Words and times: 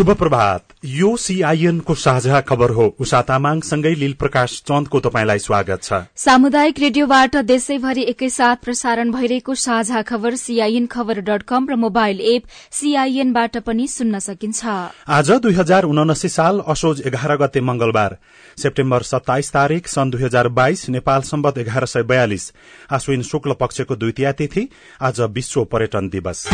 शुभ 0.00 0.10
प्रभात 0.16 0.62
यो 0.84 1.16
सीआईएन 1.16 1.78
को 1.78 1.94
साझा 1.94 2.40
खबर 2.40 2.70
हो। 2.70 2.84
उषा 3.00 3.20
तामाङसँगै 3.22 3.92
लील 3.94 4.12
प्रकाश 4.12 4.52
चन्दको 4.68 5.00
तपाईँलाई 5.00 5.38
स्वागत 5.38 5.82
छ। 5.82 5.92
सामुदायिक 6.16 6.78
रेडियोबाट 6.80 7.36
देशैभरि 7.44 8.02
एकैसाथ 8.08 8.56
प्रसारण 8.64 9.10
भइरहेको 9.12 9.54
साझा 9.54 10.00
खबर 10.02 10.36
सीआईएन 10.36 10.86
खबर 10.86 11.20
डट 11.20 11.42
कम 11.42 11.68
र 11.70 11.76
मोबाइल 11.76 12.20
एप 12.22 12.48
सीआईएनबाट 12.72 13.58
पनि 13.60 13.88
सुन्न 13.88 14.18
सकिन्छ। 14.20 14.64
आज 15.10 15.30
दुई 15.42 15.54
हजार 15.54 15.84
उनासी 15.84 16.28
साल 16.30 16.62
असोज 16.66 17.02
एघार 17.06 17.36
गते 17.36 17.60
मंगलबार 17.60 18.16
सेप्टेम्बर 18.56 19.02
सत्ताइस 19.04 19.52
तारीक 19.52 19.88
सन् 19.88 20.10
दुई 20.10 20.22
हजार 20.22 20.48
बाइस 20.48 20.88
नेपाल 20.88 21.28
सम्बत 21.28 21.58
एघार 21.58 21.86
सय 21.86 22.02
बयालिस। 22.08 22.52
आश्विन 22.90 23.22
शुक्ल 23.22 23.52
पक्षको 23.60 23.96
द्वितीय 23.96 24.32
तिथि। 24.32 24.68
आज 25.02 25.20
विश्व 25.36 25.64
पर्यटन 25.66 26.08
दिवस। 26.08 26.48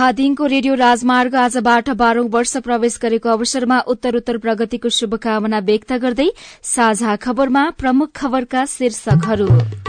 धादिङको 0.00 0.46
रेडियो 0.46 0.74
राजमार्ग 0.80 1.34
आजबाट 1.36 1.88
बाह्रौं 2.00 2.28
वर्ष 2.32 2.56
प्रवेश 2.64 2.94
गरेको 3.00 3.28
अवसरमा 3.30 3.78
उत्तर 3.86 4.16
उत्तर 4.16 4.36
प्रगतिको 4.44 4.88
शुभकामना 4.98 5.58
व्यक्त 5.66 5.92
गर्दै 6.04 6.26
साझा 6.64 7.16
खबरमा 7.24 7.64
प्रमुख 7.76 8.08
खबरका 8.16 8.64
शीर्षकहरू। 8.74 9.48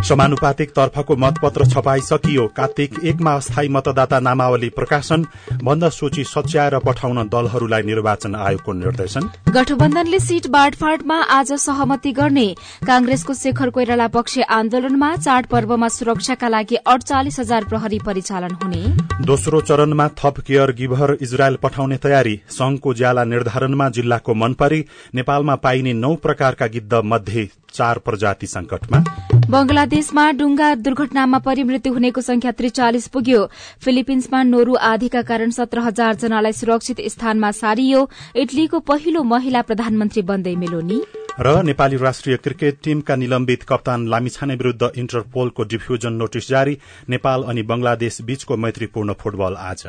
समानुपातिक 0.09 0.70
तर्फको 0.72 1.16
मतपत्र 1.16 1.68
छपाई 1.73 2.02
सकियो 2.02 2.48
कार्तिक 2.58 2.98
एकमा 3.03 3.36
अस्थायी 3.36 3.70
मतदाता 3.76 4.20
नामावली 4.28 4.70
प्रकाशन 4.80 5.23
बन्द 5.64 5.90
सूची 5.92 6.23
सच्याएर 6.25 6.78
पठाउन 6.88 7.28
दलहरूलाई 7.30 7.88
निर्वाचन 7.92 8.36
आयोगको 8.38 8.73
निर्देशन। 8.81 9.30
गठबन्धनले 9.52 10.20
सीट 10.20 10.48
बाँडफाँडमा 10.58 11.22
आज 11.38 11.53
सहमति 11.62 12.12
गर्ने। 12.20 12.48
कांग्रेसको 12.84 13.34
शेखर 13.36 13.70
कोइराला 13.70 14.08
पक्ष 14.18 14.38
आन्दोलनमा 14.59 15.16
चाडपर्वमा 15.23 15.88
सुरक्षाका 16.00 16.48
लागि 16.50 16.84
अडचालिस 16.88 17.40
हजार 17.40 17.72
प्रहरी 17.72 18.00
परिचालन 18.06 18.59
हुने। 18.64 18.84
दोस्रो 19.25 19.62
चरणमा 19.64 20.01
थप 20.08 20.40
केयर 20.40 20.72
गिभर 20.72 21.16
इजरायल 21.22 21.56
पठाउने 21.56 21.98
तयारी 22.04 22.40
संघको 22.50 22.94
ज्याला 22.94 23.24
निर्धारणमा 23.24 23.90
जिल्लाको 23.90 24.34
मनपरी 24.34 24.84
नेपालमा 25.14 25.56
पाइने 25.56 25.94
नौ 25.94 26.16
प्रकारका 26.16 26.68
गिद्ध 26.68 26.94
मध्ये 26.94 27.48
चार 27.74 28.00
प्रजाति 28.00 28.48
संकटमा। 28.48 29.04
बंगलादेशमा 29.50 30.32
डुङ्गा 30.32 30.76
दुर्घटनामा 30.76 31.40
परि 31.40 31.64
मृत्यु 31.64 31.94
हुनेको 31.94 32.22
संख्या 32.22 32.52
त्रिचालिस 32.52 33.08
पुग्यो। 33.08 33.50
फिलिपिन्समा 33.82 34.44
नोरू 34.44 34.74
आधीका 34.74 35.22
कारण 35.22 35.50
सत्र 35.50 35.80
हजार 35.80 36.16
जनालाई 36.16 36.52
सुरक्षित 36.52 37.02
स्थानमा 37.08 37.52
सारियो। 37.52 38.10
इटलीको 38.36 38.80
पहिलो 38.80 39.24
महिला 39.24 39.62
प्रधानमन्त्री 39.62 40.22
बन्दै 40.22 40.56
मेलोनी। 40.56 41.02
र 41.40 41.64
नेपाली 41.64 41.98
राष्ट्रिय 41.98 42.38
क्रिकेट 42.38 42.78
टीमका 42.84 43.16
निलम्बित 43.16 43.64
कप्तान 43.64 44.08
लामिछाने 44.08 44.56
विरूद्ध 44.56 44.92
इन्टरपोलको 44.98 45.64
डिफ्यूजन 45.64 46.14
नोटिस 46.14 46.50
जारी। 46.50 46.78
नेपाल 47.10 47.44
अनि 47.44 47.64
बंगलादेश 47.64 48.22
बीचको 48.22 48.58
मैत्रीपूर्ण 48.58 49.14
फुटबल 49.14 49.56
आज। 49.56 49.84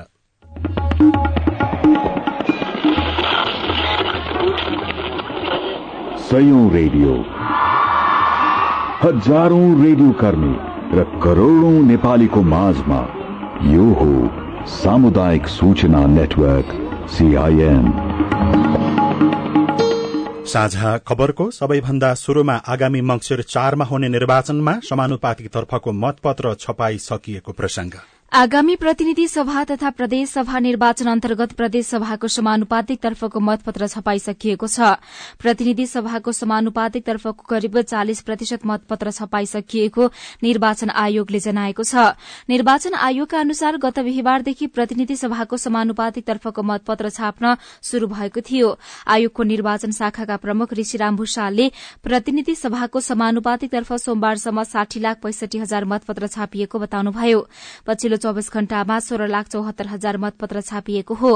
सयौं 6.31 6.71
रेडियो। 6.73 7.42
हजारौं 9.03 9.69
रेडियो 9.83 10.11
कर्मी 10.19 10.51
र 10.97 11.05
करोड़ौं 11.23 11.71
नेपालीको 11.87 12.43
माझमा 12.51 12.99
यो 13.69 13.87
हो 14.01 14.11
सामुदायिक 14.73 15.47
सूचना 15.55 16.03
नेटवर्क 16.13 16.69
सीआईएन 17.15 17.89
साझा 20.53 20.97
खबरको 21.09 21.51
सबैभन्दा 21.59 22.15
शुरूमा 22.23 22.57
आगामी 22.75 23.01
मंगिर 23.11 23.43
चारमा 23.49 23.85
हुने 23.85 24.09
निर्वाचनमा 24.09 24.79
समानुपातिक 24.91 25.53
तर्फको 25.55 25.99
मतपत्र 26.05 26.55
छपाई 26.61 26.99
सकिएको 27.03 27.53
प्रसंग 27.55 27.99
आगामी 28.33 28.75
प्रतिनिधि 28.77 29.27
सभा 29.29 29.63
तथा 29.65 29.89
प्रदेश 29.91 30.31
सभा 30.31 30.59
निर्वाचन 30.59 31.07
अन्तर्गत 31.07 31.53
प्रदेश 31.53 31.87
सभाको 31.87 32.29
समानुपातिक 32.29 33.01
तर्फको 33.01 33.41
मतपत्र 33.41 33.87
छपाइसकिएको 33.87 34.67
छ। 34.67 34.97
प्रतिनिधि 35.37 35.87
सभाको 35.87 36.33
समानुपातिक 36.33 37.05
तर्फको 37.05 37.45
करिब 37.45 37.81
चालिस 37.83 38.23
प्रतिशत 38.23 38.65
मतपत्र 38.67 39.11
छपाइसकिएको 39.13 40.07
निर्वाचन 40.43 40.91
आयोगले 40.97 41.41
जनाएको 41.41 41.85
छ। 41.85 42.17
निर्वाचन 42.49 42.95
आयोगका 42.97 43.41
अनुसार 43.41 43.77
गत 43.77 43.99
बिहिबारदेखि 44.01 44.67
प्रतिनिधि 44.71 45.17
सभाको 45.19 45.57
समानुपातिक 45.59 46.25
तर्फको 46.25 46.63
मतपत्र 46.65 47.11
छाप्न 47.11 47.55
शुरू 47.85 48.07
भएको 48.09 48.41
थियो। 48.41 48.73
आयोगको 49.09 49.43
निर्वाचन 49.45 49.93
शाखाका 49.93 50.37
प्रमुख 50.39 50.73
ऋषिराम 50.73 51.17
भूषालले 51.17 51.69
प्रतिनिधि 52.01 52.55
सभाको 52.55 53.01
समानुपातिक 53.03 53.71
तर्फ 53.71 53.93
सोमबारसम्म 53.99 54.63
साठी 54.73 55.01
लाख 55.01 55.21
पैंसठी 55.21 55.59
हजार 55.59 55.85
मतपत्र 55.85 56.27
छापिएको 56.31 56.79
बताउनुभयो। 56.81 57.47
चौविस 58.23 58.51
घण्टामा 58.53 58.99
सोह्र 59.01 59.27
लाख 59.29 59.49
चौहत्तर 59.49 59.87
हजार 59.89 60.17
मतपत्र 60.19 60.61
छापिएको 60.63 61.15
हो। 61.15 61.33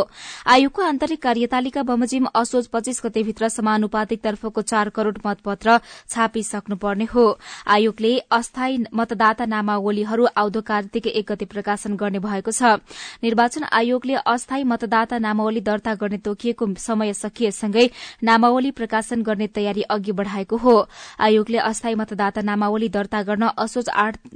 आयोगको 0.47 0.83
आन्तरिक 0.85 1.23
कार्यतालिका 1.23 1.83
बमोजिम 1.85 2.27
असोज 2.35 2.67
पच्चीस 2.69 3.01
गतेभित्र 3.05 3.49
समानुपातिक 3.51 4.21
तर्फको 4.23 4.63
चार 4.63 4.89
करोड़ 4.91 5.17
मतपत्र 5.27 5.79
छापिसक्नुपर्ने 6.09 7.05
हो। 7.13 7.27
आयोगले 7.69 8.13
अस्थायी 8.31 8.79
मतदाता 8.95 9.45
नामावलीहरू 9.47 10.27
आउँदो 10.37 10.61
कार्तिक 10.63 11.07
एक 11.09 11.27
गते 11.27 11.45
प्रकाशन 11.47 11.97
गर्ने 11.97 12.19
भएको 12.21 12.51
छ। 12.53 12.79
निर्वाचन 13.23 13.65
आयोगले 13.73 14.15
अस्थायी 14.27 14.65
मतदाता 14.67 15.19
नामावली 15.19 15.61
दर्ता 15.63 15.95
गर्ने 15.97 16.19
तोकिएको 16.21 16.67
समय 16.79 17.13
सकिएसँगै 17.15 17.89
नामावली 18.23 18.71
प्रकाशन 18.73 19.23
गर्ने 19.23 19.47
तयारी 19.51 19.83
अघि 19.91 20.13
बढ़ाएको 20.15 20.57
हो। 20.57 20.77
आयोगले 21.21 21.59
अस्थायी 21.61 21.95
मतदाता 21.97 22.41
नामावली 22.43 22.89
दर्ता 22.91 23.23
गर्न 23.23 23.51
असोज 23.59 23.89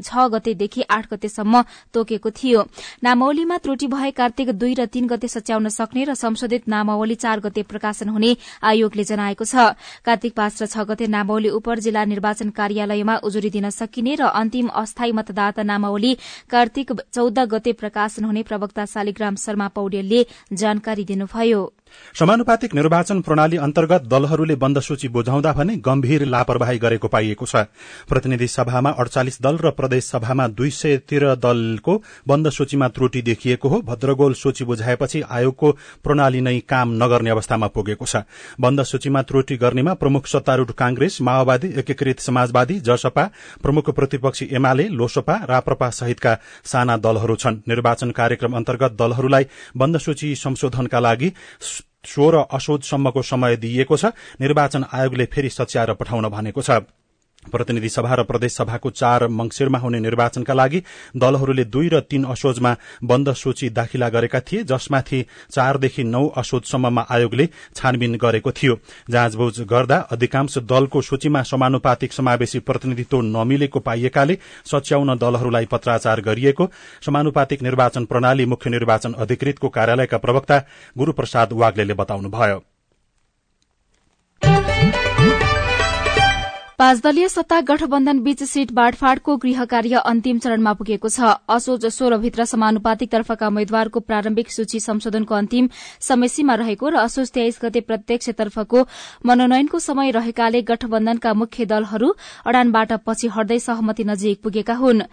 छ 0.03 0.29
गतेदेखि 0.33 0.83
आठ 0.91 1.07
गतेसम्म 1.13 1.63
तोकेको 1.95 2.31
थियो 2.33 2.40
नामावलीमा 3.05 3.57
त्रुटि 3.59 3.87
भए 3.87 4.11
कार्तिक 4.11 4.49
दुई 4.55 4.75
र 4.75 4.87
तीन 4.87 5.07
गते 5.07 5.29
सच्याउन 5.29 5.69
सक्ने 5.69 6.05
र 6.05 6.15
संशोधित 6.15 6.69
नामावली 6.69 7.15
चार 7.17 7.41
गते 7.41 7.63
प्रकाशन 7.63 8.09
हुने 8.09 8.37
आयोगले 8.63 9.05
जनाएको 9.05 9.45
छ। 9.45 9.77
कार्तिक 10.05 10.35
पाँच 10.35 10.63
र 10.63 10.67
छ 10.67 10.85
गते 10.85 11.07
नामावली 11.09 11.51
उप 11.51 11.69
जिल्ला 11.81 12.05
निर्वाचन 12.05 12.51
कार्यालयमा 12.51 13.17
उजुरी 13.23 13.51
दिन 13.51 13.71
सकिने 13.71 14.15
र 14.15 14.23
अन्तिम 14.35 14.69
अस्थायी 14.75 15.13
मतदाता 15.13 15.63
नामावली 15.63 16.13
कार्तिक 16.51 16.93
चौध 17.13 17.39
गते 17.49 17.73
प्रकाशन 17.73 18.25
हुने 18.25 18.43
प्रवक्ता 18.43 18.85
शालिग्राम 18.87 19.35
शर्मा 19.37 19.69
पौडेलले 19.69 20.27
जानकारी 20.53 21.05
दिनुभयो। 21.05 21.63
समानुपातिक 22.15 22.75
निर्वाचन 22.75 23.21
प्रणाली 23.21 23.57
अन्तर्गत 23.59 24.03
दलहरूले 24.07 24.55
बन्द 24.57 24.79
सूची 24.81 25.09
बुझाउँदा 25.09 25.53
भने 25.53 25.77
गम्भीर 25.79 26.25
लापरवाही 26.27 26.79
गरेको 26.79 27.09
पाइएको 27.09 27.47
छ। 27.47 27.57
प्रतिनिधि 28.09 28.49
सभामा 28.49 28.91
अडचालिस 28.93 29.41
दल 29.43 29.57
र 29.59 29.71
प्रदेश 29.71 30.05
सभामा 30.07 30.47
दुई 30.51 30.71
सय 30.71 30.97
तेह्र 31.09 31.35
दलको 31.37 31.97
बन्द 32.29 32.51
सूचीमा 32.51 32.89
त्रुटि 32.89 33.23
देखिएको 33.23 33.69
हो। 33.69 33.81
भद्रगोल 33.83 34.35
सूची 34.35 34.65
बुझाएपछि 34.65 35.23
आयोगको 35.23 35.71
प्रणाली 36.05 36.41
नै 36.41 36.59
काम 36.63 36.93
नगर्ने 37.03 37.31
अवस्थामा 37.31 37.67
पुगेको 37.69 38.07
छ। 38.07 38.23
बन्द 38.61 38.83
सूचीमा 38.83 39.23
त्रुटि 39.23 39.57
गर्नेमा 39.57 39.95
प्रमुख 39.95 40.27
सत्तारूढ़ 40.27 40.71
कांग्रेस 40.73 41.19
माओवादी 41.23 41.69
एकीकृत 41.79 42.21
समाजवादी 42.21 42.81
जसपा 42.81 43.25
प्रमुख 43.63 43.91
प्रतिपक्षी 43.91 44.49
एमाले 44.53 44.89
लोसपा 44.91 45.35
राप्रपा 45.45 45.91
सहितका 45.91 46.37
साना 46.65 46.97
दलहरू 46.99 47.37
छन्। 47.37 47.61
निर्वाचन 47.69 48.11
कार्यक्रम 48.11 48.57
अन्तर्गत 48.57 48.93
दलहरूलाई 48.93 49.47
बन्द 49.77 49.99
सूची 49.99 50.35
संशोधनका 50.37 51.01
लागि 51.01 51.33
सोह्र 52.05 52.45
असोजसम्मको 52.53 53.23
समय 53.23 53.57
दिइएको 53.57 53.97
छ। 53.97 54.05
निर्वाचन 54.41 54.85
आयोगले 54.93 55.25
फेरि 55.27 55.51
सच्याएर 55.51 55.93
पठाउन 55.95 56.29
भनेको 56.29 56.63
छ। 56.63 56.71
प्रतिनिधि 57.47 57.89
सभा 57.89 58.15
र 58.15 58.23
प्रदेश 58.23 58.53
सभाको 58.53 58.91
चार 58.91 59.27
मंगिरमा 59.29 59.79
हुने 59.79 60.01
निर्वाचनका 60.01 60.55
लागि 60.55 60.83
दलहरूले 61.17 61.65
दुई 61.67 61.89
र 61.89 62.01
तीन 62.01 62.25
असोजमा 62.25 62.75
बन्द 63.05 63.33
सूची 63.33 63.69
दाखिला 63.71 64.09
गरेका 64.09 64.41
थिए 64.41 64.63
जसमाथि 64.63 65.25
चारदेखि 65.51 66.05
नौ 66.05 66.27
असोजसम्ममा 66.37 67.07
आयोगले 67.11 67.47
छानबिन 67.77 68.17
गरेको 68.17 68.53
थियो। 68.53 68.75
जाँचबुझ 69.11 69.61
गर्दा 69.63 69.99
अधिकांश 70.13 70.59
दलको 70.65 71.01
सूचीमा 71.03 71.43
समानुपातिक 71.43 72.13
समावेशी 72.13 72.59
प्रतिनिधित्व 72.61 73.21
नमिलेको 73.21 73.81
पाइएकाले 73.81 74.39
सच्याउन 74.65 75.17
दलहरूलाई 75.19 75.67
पत्राचार 75.67 76.21
गरिएको। 76.21 76.71
समानुपातिक 77.03 77.63
निर्वाचन 77.63 78.05
प्रणाली 78.05 78.47
मुख्य 78.47 78.71
निर्वाचन 78.71 79.13
अधिकृतको 79.19 79.69
कार्यालयका 79.69 80.19
प्रवक्ता 80.19 80.59
गुरूप्रसाद 80.99 81.53
वाग्लेले 81.53 81.95
बताउनुभयो। 81.95 82.63
पाँच 86.81 87.01
दलीय 87.05 87.29
सत्ता 87.29 87.61
गठबन्धन 87.61 88.21
बीच 88.25 88.43
सीट 88.43 88.71
बाँडफाँडको 88.73 89.37
गृह 89.37 89.65
कार्य 89.69 90.01
अन्तिम 90.01 90.39
चरणमा 90.39 90.73
पुगेको 90.73 91.09
छ। 91.09 91.21
असोज 91.47 91.85
सोह्रभित्र 91.87 92.45
समानुपातिक 92.47 93.11
तर्फका 93.13 93.47
उम्मेद्वारको 93.47 94.01
प्रारम्भिक 94.01 94.51
सूची 94.51 94.81
संशोधनको 94.81 95.35
अन्तिम 95.35 95.69
समयसीमा 96.01 96.55
रहेको 96.57 96.89
र 96.89 97.05
असोज 97.05 97.31
तेइस 97.37 97.61
गते 97.63 97.81
प्रत्यक्षतर्फको 97.85 98.87
मनोनयनको 99.27 99.79
समय 99.79 100.11
रहेकाले 100.17 100.63
गठबन्धनका 100.65 101.35
मुख्य 101.37 101.65
दलहरू 101.69 102.13
अडानबाट 102.49 102.93
पछि 103.05 103.29
हट्दै 103.29 103.59
सहमति 103.61 104.05
नजिक 104.09 104.41
पुगेका 104.41 104.75
हुन्। 104.81 105.05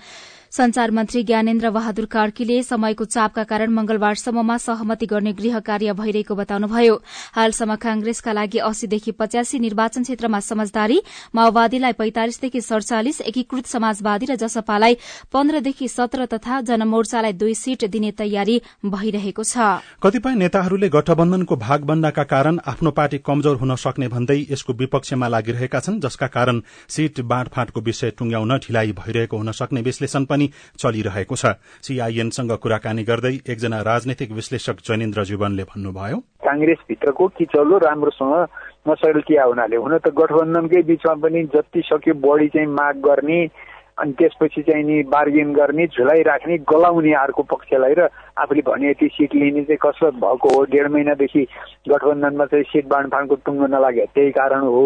संचार 0.58 0.92
मन्त्री 0.92 1.22
ज्ञानेन्द्र 1.24 1.70
बहादुर 1.70 2.06
कार्कीले 2.08 2.56
समयको 2.64 3.06
चापका 3.06 3.44
कारण 3.46 3.72
मंगलबारसम्ममा 3.72 4.56
सहमति 4.58 5.06
गर्ने 5.06 5.34
गृह 5.34 5.60
कार्य 5.62 5.94
भइरहेको 5.94 6.36
बताउनुभयो। 6.36 6.96
हालसम्म 7.36 7.76
कांग्रेसका 7.78 8.34
लागि 8.34 8.58
अस्सीदेखि 8.60 9.12
पच्यासी 9.14 9.60
निर्वाचन 9.60 10.04
क्षेत्रमा 10.04 10.40
समझदारी 10.42 10.98
माओवादीलाई 11.36 11.94
पैंतालिसदेखि 11.94 12.62
सड़चालिस 12.62 13.22
एकीकृत 13.24 13.66
समाजवादी 13.68 14.26
र 14.26 14.36
जसपालाई 14.38 14.98
पन्ध्रदेखि 15.30 15.88
सत्र 15.88 16.26
तथा 16.26 16.62
जनमोर्चालाई 16.64 17.34
दुई 17.36 17.54
सीट 17.54 17.86
दिने 17.88 18.12
तयारी 18.18 18.58
भइरहेको 18.88 19.44
छ। 19.44 19.86
कतिपय 20.02 20.36
नेताहरूले 20.42 20.90
गठबन्धनको 20.90 21.56
भागबण्डाका 21.58 22.24
कारण 22.26 22.60
आफ्नो 22.66 22.92
पार्टी 22.98 23.22
कमजोर 23.22 23.62
हुन 23.62 23.76
सक्ने 23.78 24.08
भन्दै 24.10 24.40
यसको 24.50 24.74
विपक्षमा 24.74 25.28
लागिरहेका 25.28 25.80
छन् 25.82 26.02
जसका 26.02 26.28
कारण 26.34 26.62
सीट 26.90 27.22
बाँडफाँटको 27.30 27.80
विषय 27.84 28.18
टुंग्याउन 28.18 28.58
ढिलाइ 28.66 28.98
भइरहेको 29.04 29.38
हुन 29.38 29.52
सक्ने 29.54 29.82
विश्लेषण 29.84 30.26
पनि 30.26 30.46
चलिरहेको 30.78 31.36
छ। 31.36 31.46
सीआईएनसँग 31.82 32.52
कुराकानी 32.52 33.04
गर्दै 33.04 33.34
एकजना 33.50 33.82
राजनैतिक 33.82 34.32
विश्लेषक 34.32 34.78
जैनेन्द्र 34.88 35.24
जीवनले 35.24 35.64
भन्नुभयो। 35.64 36.18
कांग्रेसभित्रको 36.18 37.28
किचौलो 37.28 37.78
राम्रोसँग 37.78 38.36
नसकेको 38.88 39.48
हुनाले 39.50 39.76
हुन 39.76 39.98
त 39.98 40.08
गठबन्धनकै 40.08 40.82
बीचमा 40.82 41.14
पनि 41.14 41.44
जति 41.44 41.82
सक्यो 41.86 42.14
बढी 42.14 42.48
चाहिँ 42.48 42.68
माग 42.68 42.96
गर्ने 42.96 43.40
अनि 43.98 44.12
त्यसपछि 44.14 44.62
चाहिँ 44.62 44.84
नि 44.84 45.02
बार्गेन 45.10 45.54
गर्ने 45.54 45.86
झुलाइ 45.88 46.22
राख्ने 46.24 46.58
गलाउने 46.70 47.14
अर्को 47.18 47.44
पक्षलाई 47.50 47.94
र 47.98 48.10
आफूले 48.38 48.62
भने 48.62 48.90
यति 48.90 49.08
सिट 49.14 49.34
लिने 49.36 49.64
चाहिँ 49.66 49.78
कसरत 49.82 50.14
भएको 50.22 50.50
हो? 50.54 50.64
डेढ 50.70 50.88
महिनादेखि 50.94 51.42
गठबन्धनमा 51.90 52.46
चाहिँ 52.46 52.64
सिट 52.70 52.88
बाँडफाँडको 52.88 53.36
टुङ्गो 53.46 53.68
नलाग्यो 53.68 54.06
त्यही 54.14 54.32
कारण 54.32 54.62
हो। 54.62 54.84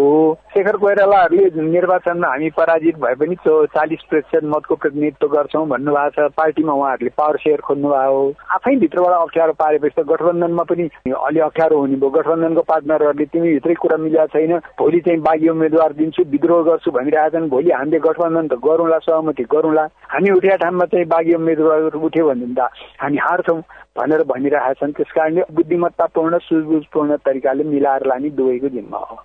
शेखर 0.54 0.76
कोइरालाहरूले 0.80 1.62
निर्वाचनमा 1.72 2.28
हामी 2.28 2.50
पराजित 2.56 2.96
भए 3.04 3.16
पनि 3.20 3.36
चालिस 3.46 4.04
प्रतिशत 4.10 4.44
मतको 4.56 4.76
प्रतिनिधित्व 4.76 5.28
गर्छौँ 5.28 5.68
भन्नुभएको 5.68 6.30
छ। 6.30 6.32
पार्टीमा 6.38 6.74
उहाँहरूले 6.74 7.12
पावर 7.18 7.38
सेयर 7.44 7.60
खोज्नु 7.68 7.90
भएको 7.92 8.16
हो। 8.16 8.34
आफै 8.56 8.76
भित्रबाट 8.80 9.20
अप्ठ्यारो 9.20 9.54
पारेपछि 9.60 9.96
त 10.00 10.06
गठबन्धनमा 10.08 10.64
पनि 10.72 10.88
अलि 11.12 11.40
अप्ठ्यारो 11.50 11.80
हुने 11.80 11.96
भयो। 12.00 12.10
गठबन्धनको 12.16 12.62
पार्टनरहरूले 12.72 13.26
तिमी 13.36 13.54
भित्रै 13.60 13.76
कुरा 13.84 13.98
मिलेको 14.00 14.28
छैन। 14.32 14.58
भोलि 14.80 15.00
चाहिँ 15.04 15.20
बाघी 15.28 15.50
उम्मेद्वार 15.50 15.94
दिन्छु 16.00 16.24
विद्रोह 16.32 16.64
गर्छु 16.72 16.92
भनिरहेछन्। 16.96 17.52
भोलि 17.52 17.72
हामीले 17.72 18.00
गठबन्धन 18.08 18.48
त 18.48 18.56
गरौँला 18.64 19.00
सहमति 19.02 19.44
गरौँला? 19.52 19.84
हामी 20.14 20.30
उठेका 20.32 20.56
ठाउँमा 20.56 20.86
चाहिँ 20.86 21.06
बाघी 21.06 21.34
उम्मेद्वार 21.36 21.82
उठ्यो 21.98 22.28
भने 22.30 22.54
त 22.54 22.70
हामी 23.02 23.18
हार्छौँ 23.18 23.60
भनेर 23.98 24.24
भनिरहेका 24.24 24.74
छन् 24.80 24.94
त्यस 24.94 25.12
कारणले 25.16 25.42
बुद्धिमत्तापूर्ण 25.52 26.38
सुझबुझपूर्ण 26.48 27.16
तरिकाले 27.26 27.64
मिलाएर 27.64 28.06
लाने 28.08 28.30
दुवैको 28.32 28.70
जिम्मा 28.70 28.98
हो। 28.98 29.18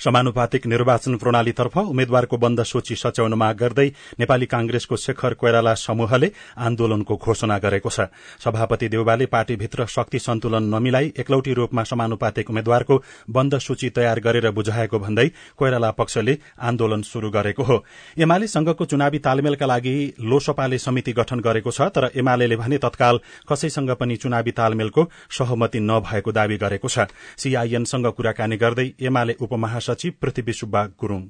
समानुपातिक 0.00 0.66
निर्वाचन 0.66 1.16
प्रणालीतर्फ 1.16 1.76
उम्मेद्वारको 1.78 2.36
बन्द 2.36 2.62
सूची 2.64 2.96
सच्याउन 2.96 3.34
माग 3.34 3.56
गर्दै 3.56 3.88
नेपाली 4.18 4.46
कांग्रेसको 4.46 4.96
शेखर 4.96 5.34
कोइराला 5.34 5.74
समूहले 5.76 6.28
आन्दोलनको 6.58 7.16
घोषणा 7.16 7.58
गरेको 7.58 7.90
छ। 7.90 8.00
सभापति 8.44 8.88
देउबाले 8.88 9.26
पार्टीभित्र 9.26 9.86
शक्ति 9.86 10.18
सन्तुलन 10.18 10.64
नमिलाई 10.74 11.12
एकलौटी 11.18 11.52
रूपमा 11.54 11.82
समानुपातिक 11.84 12.50
उम्मेद्वारको 12.50 13.02
बन्द 13.30 13.58
सूची 13.58 13.90
तयार 13.90 14.20
गरेर 14.20 14.50
बुझाएको 14.50 14.98
भन्दै 14.98 15.28
कोइराला 15.58 15.90
पक्षले 15.92 16.36
आन्दोलन 16.60 17.02
शुरू 17.02 17.30
गरेको 17.30 17.62
हो। 17.62 17.76
एमाले 18.18 18.46
संघको 18.46 18.84
चुनावी 18.84 19.18
तालमेलका 19.18 19.66
लागि 19.66 19.94
लोसपाले 20.22 20.78
समिति 20.78 21.12
गठन 21.12 21.40
गरेको 21.40 21.70
छ 21.70 21.88
तर 21.90 22.10
एमाले 22.16 22.56
भने 22.56 22.78
तत्काल 22.78 23.20
कसैसँग 23.48 23.90
पनि 24.00 24.16
चुनावी 24.16 24.50
तालमेलको 24.52 25.08
सहमति 25.30 25.80
नभएको 25.80 26.32
दावी 26.32 26.56
गरेको 26.56 26.88
छ। 26.88 27.06
सीआईएनसँग 27.38 28.06
कुराकानी 28.12 28.56
गर्दै 28.56 28.86
एमाले 29.00 29.36
उपमहा 29.40 29.78
महासचिव 29.88 30.12
पृथ्वी 30.20 30.52
सुब्बा 30.52 30.82
गुरूङ। 31.00 31.22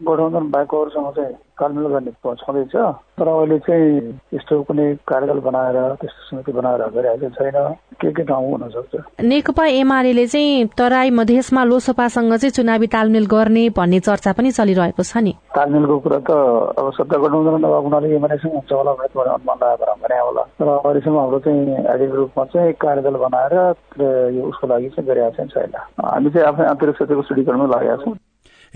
गठबन्धन 0.00 0.50
बाहेकहरूसँग 0.50 1.08
चाहिँ 1.16 1.34
तालमेल 1.60 1.86
गर्ने 1.92 2.10
छँदैछ 2.24 2.74
तर 3.20 3.28
अहिले 3.28 3.58
चाहिँ 3.68 3.88
यस्तो 4.34 4.62
कुनै 4.64 4.86
कार्यदल 5.04 5.38
बनाएर 5.44 5.76
त्यस्तो 6.00 6.22
समिति 6.28 6.52
बनाएर 6.52 6.82
गरिरहेको 6.96 7.28
छैन। 7.36 7.56
के 8.00 8.12
के 8.16 8.22
ठाउँ 8.24 8.50
हुन 8.50 8.68
सक्छ 8.72 9.20
नेकपा 9.20 9.64
एमाले 9.80 10.26
चाहिँ 10.26 10.66
तराई 10.78 11.10
मधेसमा 11.10 11.64
लोसपासँग 11.64 12.32
चाहिँ 12.32 12.50
चुनावी 12.56 12.86
तालमेल 12.96 13.26
गर्ने 13.28 13.68
भन्ने 13.76 14.00
चर्चा 14.00 14.32
पनि 14.32 14.50
चलिरहेको 14.56 15.02
छ 15.04 15.16
नि। 15.20 15.32
तालमेलको 15.52 15.98
कुरा 16.00 16.18
त 16.24 16.30
अब 16.80 16.90
सत्ता 16.96 17.16
गठबन्धन 17.20 17.60
नभएको 17.60 17.80
हुनाले 17.84 18.14
एमालेसँग 18.16 18.52
हुन्छ 18.56 18.72
होला 18.72 18.92
भनेर 18.96 19.28
अनुमान 19.28 19.58
लगाएर 19.60 19.92
भने 20.00 20.16
होला। 20.16 20.42
तर 20.56 20.68
अहिलेसम्म 20.80 21.18
हाम्रो 21.20 21.38
चाहिँ 21.44 21.84
आधिक 21.92 22.10
रूपमा 22.16 22.44
चाहिँ 22.56 22.72
कार्यदल 22.80 23.16
बनाएर 23.20 23.54
यो 24.32 24.42
उसको 24.48 24.66
लागि 24.72 24.88
चाहिँ 24.96 25.08
गरिरहेको 25.08 25.44
छैन। 25.52 25.76
हामी 26.00 26.30
चाहिँ 26.30 26.46
आफ्नै 26.48 26.66
आन्तरिक 26.72 26.96
सत्यको 26.96 27.22
सुदृढीकरणमा 27.28 27.66
लागेका 27.76 27.96
छौँ। 28.04 28.16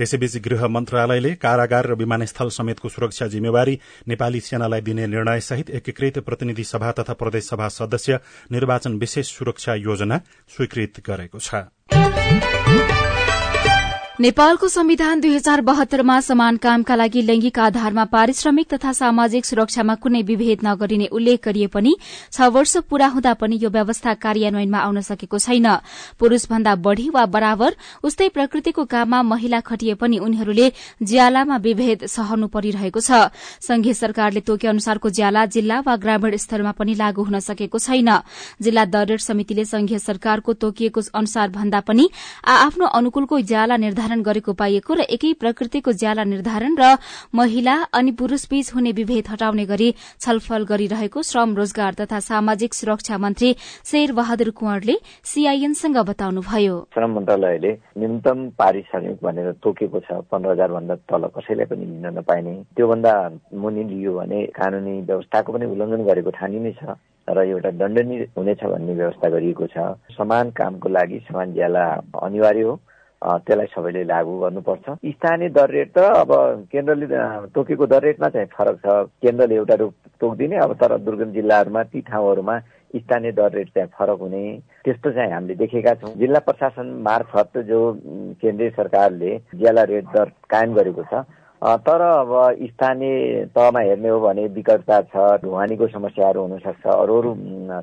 यसैबीच 0.01 0.37
गृह 0.39 0.67
मन्त्रालयले 0.69 1.35
कारागार 1.37 1.87
र 1.87 1.95
विमानस्थल 1.95 2.49
समेतको 2.49 2.89
सुरक्षा 2.89 3.27
जिम्मेवारी 3.27 3.79
नेपाली 4.09 4.41
सेनालाई 4.41 4.81
दिने 4.81 5.07
निर्णयसहित 5.07 5.71
एकीकृत 5.71 6.19
प्रतिनिधि 6.19 6.65
सभा 6.65 6.91
तथा 6.99 7.13
प्रदेशसभा 7.15 7.69
सदस्य 7.69 8.19
निर्वाचन 8.53 8.99
विशेष 8.99 9.27
सुरक्षा 9.39 9.75
योजना 9.75 10.21
स्वीकृत 10.49 11.03
गरेको 11.07 11.39
छ। 11.39 13.04
नेपालको 14.21 14.69
संविधान 14.69 15.21
दुई 15.21 15.35
हजार 15.35 15.61
बहत्तरमा 15.61 16.19
समान 16.21 16.57
कामका 16.57 16.95
लागि 16.95 17.23
लैंगिक 17.23 17.59
आधारमा 17.59 18.05
पारिश्रमिक 18.07 18.67
तथा 18.73 18.93
सामाजिक 18.93 19.45
सुरक्षामा 19.45 19.95
कुनै 19.99 20.21
विभेद 20.23 20.59
नगरिने 20.65 21.07
उल्लेख 21.11 21.41
गरिए 21.45 21.67
पनि 21.67 21.95
छ 22.33 22.47
वर्ष 22.49 22.77
पूरा 22.91 23.07
हुँदा 23.11 23.33
पनि 23.35 23.59
यो 23.63 23.71
व्यवस्था 23.71 24.15
कार्यान्वयनमा 24.15 24.79
आउन 24.79 25.01
सकेको 25.01 25.39
छैन। 25.39 25.67
पुरूष 26.21 26.47
भन्दा 26.51 26.75
बढ़ी 26.77 27.09
वा 27.11 27.25
बराबर 27.27 27.75
उस्तै 28.05 28.29
प्रकृतिको 28.29 28.85
काममा 28.85 29.23
महिला 29.25 29.61
खटिए 29.61 29.95
पनि 29.99 30.19
उनीहरूले 30.21 30.71
ज्यालामा 31.03 31.57
विभेद 31.67 32.07
सहनु 32.07 32.47
परिरहेको 32.55 33.01
छ। 33.01 33.35
संघीय 33.67 33.95
सरकारले 33.95 34.41
तोके 34.47 34.69
अनुसारको 34.69 35.11
ज्याला 35.11 35.45
जिल्ला 35.49 35.81
वा 35.81 35.97
ग्रामीण 35.99 36.37
स्तरमा 36.37 36.73
पनि 36.79 36.95
लागू 36.95 37.23
हुन 37.25 37.41
सकेको 37.41 37.79
छैन। 37.81 38.15
जिल्ला 38.63 38.85
दरेड 38.95 39.27
समितिले 39.27 39.65
संघीय 39.65 39.99
सरकारको 39.99 40.53
तोकिएको 40.63 41.01
अनुसार 41.15 41.49
भन्दा 41.51 41.81
पनि 41.83 42.09
आफ्नो 42.47 42.95
अनुकूलको 42.95 43.41
ज्याला 43.43 43.77
निर्धारण 43.77 44.03
निर्धारण 44.05 44.23
गरेको 44.23 44.53
पाइएको 44.53 44.95
र 44.95 45.01
एकै 45.09 45.33
प्रकृतिको 45.41 45.93
ज्याला 45.95 46.25
निर्धारण 46.25 46.77
र 46.77 46.97
महिला 47.33 47.75
अनि 47.97 48.13
पुरूष 48.13 48.45
बीच 48.51 48.75
हुने 48.75 48.93
विभेद 48.93 49.29
हटाउने 49.33 49.65
गरी 49.65 49.89
छलफल 50.21 50.65
गरिरहेको 50.69 51.23
श्रम 51.23 51.55
रोजगार 51.57 51.95
तथा 52.01 52.19
सामाजिक 52.21 52.75
सुरक्षा 52.75 53.19
मन्त्री 53.19 53.53
शेर 53.89 54.13
बहादुर 54.13 54.51
कुंवरले 54.53 54.97
सीआईएनसँग 55.25 55.97
बताउनुभयो। 56.05 56.77
श्रम 56.95 57.11
मन्त्रालयले 57.17 57.73
न्यूनतम 57.99 58.39
पारिश्रमिक 58.61 59.17
भनेर 59.25 59.53
तोकेको 59.65 60.01
छ 60.05 60.21
पन्ध्र 60.29 60.51
हजार 60.51 60.71
भन्दा 60.77 60.95
तल 61.09 61.23
कसैलाई 61.33 61.67
पनि 61.73 61.85
लिन 61.89 62.07
नपाइने। 62.19 62.55
त्योभन्दा 62.77 63.15
मुनि 63.57 63.85
लियो 63.89 64.13
भने 64.21 64.41
कानूनी 64.53 64.95
व्यवस्थाको 65.09 65.53
पनि 65.53 65.65
उल्लङ्घन 65.73 66.05
गरेको 66.05 66.31
ठानिने 66.37 66.73
छ 66.77 67.01
र 67.29 67.41
एउटा 67.41 67.71
दण्डनीय 67.81 68.21
हुनेछ 68.37 68.63
भन्ने 68.65 68.95
व्यवस्था 68.95 69.29
गरिएको 69.33 69.67
छ। 69.73 69.97
समान 70.13 70.51
कामको 70.53 70.89
लागि 70.89 71.19
समान 71.29 71.53
ज्याला 71.55 71.85
अनिवार्य 72.21 72.63
हो। 72.69 72.75
त्यसलाई 73.25 73.67
सबैले 73.75 74.03
लागू 74.05 74.39
गर्नुपर्छ। 74.41 74.87
स्थानीय 75.07 75.49
दर 75.57 75.71
रेट 75.71 75.91
त 75.97 75.99
अब 76.21 76.31
केन्द्रले 76.73 77.07
तोकेको 77.55 77.87
दर 77.87 78.03
रेटमा 78.05 78.29
चाहिँ 78.29 78.49
फरक 78.53 78.77
छ। 78.85 78.87
केन्द्रले 79.25 79.55
एउटा 79.55 79.75
रूप 79.81 79.95
तोकिदिने 80.21 80.57
अब 80.61 80.73
तर 80.81 80.97
दुर्गम 81.01 81.33
जिल्लाहरूमा 81.33 81.83
ती 81.89 82.01
ठाउँहरूमा 82.05 82.59
स्थानीय 82.95 83.33
दर 83.33 83.51
रेट 83.51 83.69
चाहिँ 83.75 83.89
फरक 83.99 84.19
हुने। 84.21 84.43
त्यस्तो 84.85 85.11
चाहिँ 85.11 85.33
हामीले 85.33 85.55
देखेका 85.57 85.95
छौँ। 85.95 86.13
जिल्ला 86.15 86.39
प्रशासन 86.45 86.87
मार्फत 87.03 87.59
जो 87.69 87.81
केन्द्रीय 88.43 88.71
सरकारले 88.77 89.39
ज्याला 89.57 89.83
रेट 89.89 90.05
दर 90.15 90.29
कायम 90.51 90.75
गरेको 90.75 91.03
छ 91.09 91.25
तर 91.63 92.01
अब 92.01 92.31
स्थानीय 92.63 93.45
तहमा 93.57 93.81
हेर्ने 93.81 94.09
हो 94.09 94.21
भने 94.21 94.47
विकटता 94.53 95.01
छ 95.09 95.17
ढुवानीको 95.43 95.87
समस्याहरू 95.89 96.41
हुनसक्छ 96.41 96.87
अरू 96.87 97.15
अरू 97.21 97.33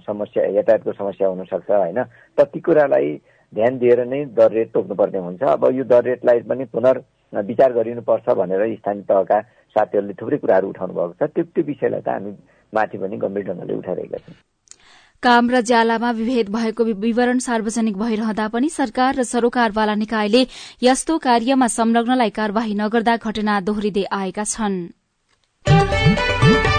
समस्या 0.05 0.45
यातायातको 0.53 0.91
समस्या 0.93 1.27
हुनसक्छ 1.27 1.71
होइन? 1.71 1.99
त 2.37 2.39
ती 2.53 2.59
कुरालाई 2.61 3.09
ध्यान 3.53 3.77
दिएर 3.77 4.03
नै 4.07 4.25
दर 4.37 4.51
रेट 4.51 4.71
तोक्नुपर्ने 4.73 5.19
हुन्छ। 5.19 5.43
अब 5.43 5.65
यो 5.77 5.83
दर 5.83 6.03
रेटलाई 6.03 6.39
पनि 6.51 6.65
पुनर् 6.71 6.99
विचार 7.33 7.73
गरिनुपर्छ 7.73 8.29
भनेर 8.39 8.75
स्थानीय 8.75 9.03
तहका 9.09 9.39
साथीहरूले 9.75 10.13
थुप्रै 10.19 10.37
कुराहरू 10.37 10.69
उठाउनु 10.69 10.93
भएको 10.93 11.13
छ। 11.19 11.29
त्यो 11.35 11.43
त्यो 11.55 11.63
विषयलाई 11.67 12.01
त 12.01 12.09
हामी 12.09 12.31
माथि 12.73 12.97
पनि 12.97 13.17
गम्भीर 13.23 13.43
ढङ्गले 13.47 13.73
उठाइरहेका 13.75 14.17
छौँ। 14.23 14.35
काम 15.23 15.49
र 15.51 15.61
ज्यालामा 15.61 16.11
विभेद 16.17 16.49
भएको 16.49 16.83
विवरण 17.05 17.37
सार्वजनिक 17.45 17.97
भइरहँदा 17.97 18.47
पनि 18.55 18.69
सरकार 18.69 19.15
र 19.19 19.23
सरोकारवाला 19.31 19.95
निकायले 19.95 20.41
यस्तो 20.81 21.17
कार्यमा 21.27 21.67
संलग्नलाई 21.77 22.29
कार्यवाही 22.39 22.73
नगर्दा 22.81 23.15
घटना 23.21 23.59
दोहोरिँदै 23.67 24.05
आएका 24.11 24.43
छनृ। 24.55 26.70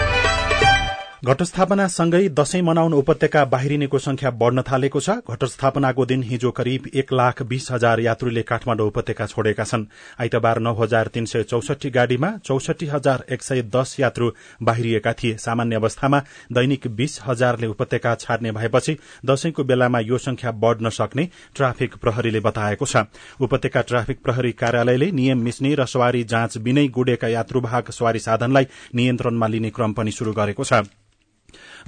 घटस्थापनासँगै 1.22 2.28
दशैं 2.28 2.60
मनाउन 2.62 2.92
उपत्यका 2.92 3.44
बाहिरिनेको 3.44 3.98
संख्या 3.98 4.30
बढ़न 4.32 4.62
थालेको 4.62 5.00
छ। 5.00 5.10
घटस्थापनाको 5.24 6.04
दिन 6.04 6.22
हिजो 6.22 6.50
करिब 6.50 6.86
एक 6.92 7.12
लाख 7.12 7.42
बीस 7.42 7.70
हजार 7.72 8.00
यात्रुले 8.00 8.42
काठमाडौँ 8.42 8.86
उपत्यका 8.86 9.26
छोडेका 9.26 9.64
छन्। 9.64 9.84
आइतबार 10.20 10.58
नौ 10.58 10.72
हजार 10.74 11.06
तीन 11.14 11.24
सय 11.24 11.42
चौसठी 11.44 11.90
गाड़ीमा 11.90 12.30
चौसठी 12.44 12.86
हजार 12.86 13.24
एक 13.30 13.42
सय 13.42 13.62
दस 13.70 13.96
यात्रु 14.00 14.30
बाहिरिएका 14.62 15.12
थिए। 15.12 15.36
सामान्य 15.38 15.76
अवस्थामा 15.76 16.20
दैनिक 16.52 16.88
बीस 16.96 17.20
हजारले 17.26 17.66
उपत्यका 17.68 18.14
छाड्ने 18.16 18.52
भएपछि 18.52 18.96
दशैंको 19.24 19.64
बेलामा 19.64 20.00
यो 20.00 20.18
संख्या 20.18 20.50
बढ़न 20.58 20.88
सक्ने 20.90 21.28
ट्राफिक 21.54 21.94
प्रहरीले 22.02 22.40
बताएको 22.40 22.86
छ। 22.86 23.04
उपत्यका 23.40 23.82
ट्राफिक 23.84 24.22
प्रहरी 24.24 24.52
कार्यालयले 24.54 25.10
नियम 25.12 25.38
मिच्ने 25.40 25.74
र 25.74 25.86
सवारी 25.86 26.24
जाँच 26.24 26.58
बिनै 26.58 26.86
गुडेका 26.90 27.28
यात्रुवाहक 27.28 27.90
सवारी 27.92 28.18
साधनलाई 28.20 28.66
नियन्त्रणमा 28.94 29.46
लिने 29.46 29.70
क्रम 29.70 29.92
पनि 29.92 30.10
शुरू 30.10 30.32
गरेको 30.32 30.64
छ। 30.64 30.82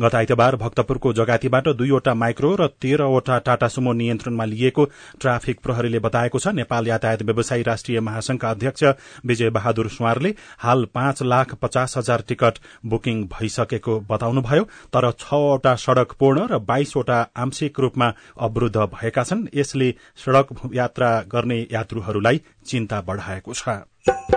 गत 0.01 0.15
आइतबार 0.15 0.57
भक्तपुरको 0.57 1.13
जगातीबाट 1.13 1.69
दुईवटा 1.75 2.15
माइक्रो 2.15 2.55
र 2.55 2.67
तेह्रवटा 2.83 3.39
टाटा 3.47 3.69
सुमो 3.69 3.93
नियन्त्रणमा 3.95 4.45
लिएको 4.45 4.85
ट्राफिक 5.21 5.61
प्रहरीले 5.61 5.99
बताएको 6.01 6.39
छ 6.39 6.55
नेपाल 6.55 6.87
यातायात 6.89 7.23
व्यवसायी 7.23 7.63
राष्ट्रिय 7.63 8.01
महासंघका 8.01 8.51
अध्यक्ष 8.51 8.85
विजय 9.27 9.51
बहादुर 9.51 9.89
सुवारले 9.91 10.35
हाल 10.59 10.85
पाँच 10.95 11.23
लाख 11.25 11.55
पचास 11.63 11.97
हजार 11.99 12.25
टिकट 12.29 12.59
बुकिङ 12.87 13.23
भइसकेको 13.33 13.99
बताउनुभयो 14.11 14.65
तर 14.95 15.11
छवटा 15.19 15.75
सड़क 15.77 16.13
पूर्ण 16.19 16.47
र 16.51 16.59
बाइसवटा 16.65 17.21
आंशिक 17.37 17.81
रूपमा 17.81 18.13
अवरूद्ध 18.41 18.77
भएका 18.77 19.23
छन्। 19.25 19.47
यसले 19.55 19.95
सड़क 20.17 20.49
यात्रा 20.75 21.11
गर्ने 21.33 21.61
यात्रुहरूलाई 21.73 22.41
चिन्ता 22.67 23.01
बढ़ाएको 23.01 23.55
छ। 23.55 24.34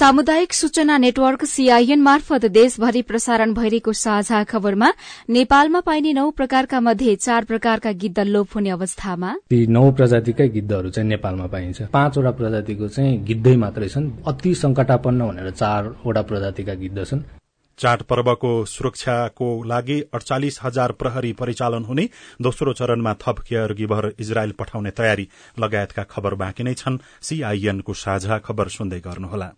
सामुदायिक 0.00 0.52
सूचना 0.52 0.96
नेटवर्क 0.98 1.44
सीआईएन 1.44 2.00
मार्फत 2.00 2.44
देशभरि 2.48 3.00
प्रसारण 3.02 3.52
भइरहेको 3.54 3.92
साझा 3.92 4.42
खबरमा 4.44 4.88
नेपालमा 5.28 5.80
पाइने 5.80 6.12
नौ 6.12 6.30
प्रकारका 6.30 6.80
मध्ये 6.80 7.16
चार 7.16 7.44
प्रकारका 7.44 7.92
गिद्ध 8.00 8.18
लोप 8.20 8.56
हुने 8.56 8.70
अवस्थामा। 8.70 9.34
ती 9.50 9.66
नौ 9.66 9.90
प्रजातिकै 9.92 10.48
गिद्धहरू 10.48 10.90
चाहिँ 10.90 11.08
नेपालमा 11.08 11.46
पाइन्छ। 11.46 11.82
पाँचवटा 11.92 12.30
प्रजातिको 12.30 12.88
चाहिँ 12.88 13.12
गिद्धै 13.24 13.54
मात्रै 13.56 13.88
छन्। 13.88 14.08
अति 14.26 14.54
संकटापन्न 14.54 15.28
भनेर 15.28 15.50
चारवटा 15.52 16.22
प्रजातिका 16.22 16.74
गिद्ध 16.80 17.04
छन् 17.04 17.22
चाड 17.78 18.02
पर्वको 18.08 18.64
सुरक्षाको 18.64 19.52
लागि 19.66 20.00
अडचालिस 20.14 20.60
हजार 20.62 20.92
प्रहरी 20.96 21.32
परिचालन 21.36 21.84
हुने 21.84 22.08
दोस्रो 22.40 22.72
चरणमा 22.72 23.14
थप 23.20 23.38
केयर 23.48 23.72
गिभर 23.74 24.12
इजरायल 24.20 24.52
पठाउने 24.58 24.90
तयारी। 24.96 25.28
लगायतका 25.58 26.02
खबर 26.10 26.34
बाँकी 26.40 26.62
नै 26.64 26.74
छन्। 26.74 27.02
सीआईएनको 27.22 27.92
साझा 28.00 28.38
खबर 28.38 28.68
सुन्दै 28.70 29.00
गर्नुहोला। 29.00 29.52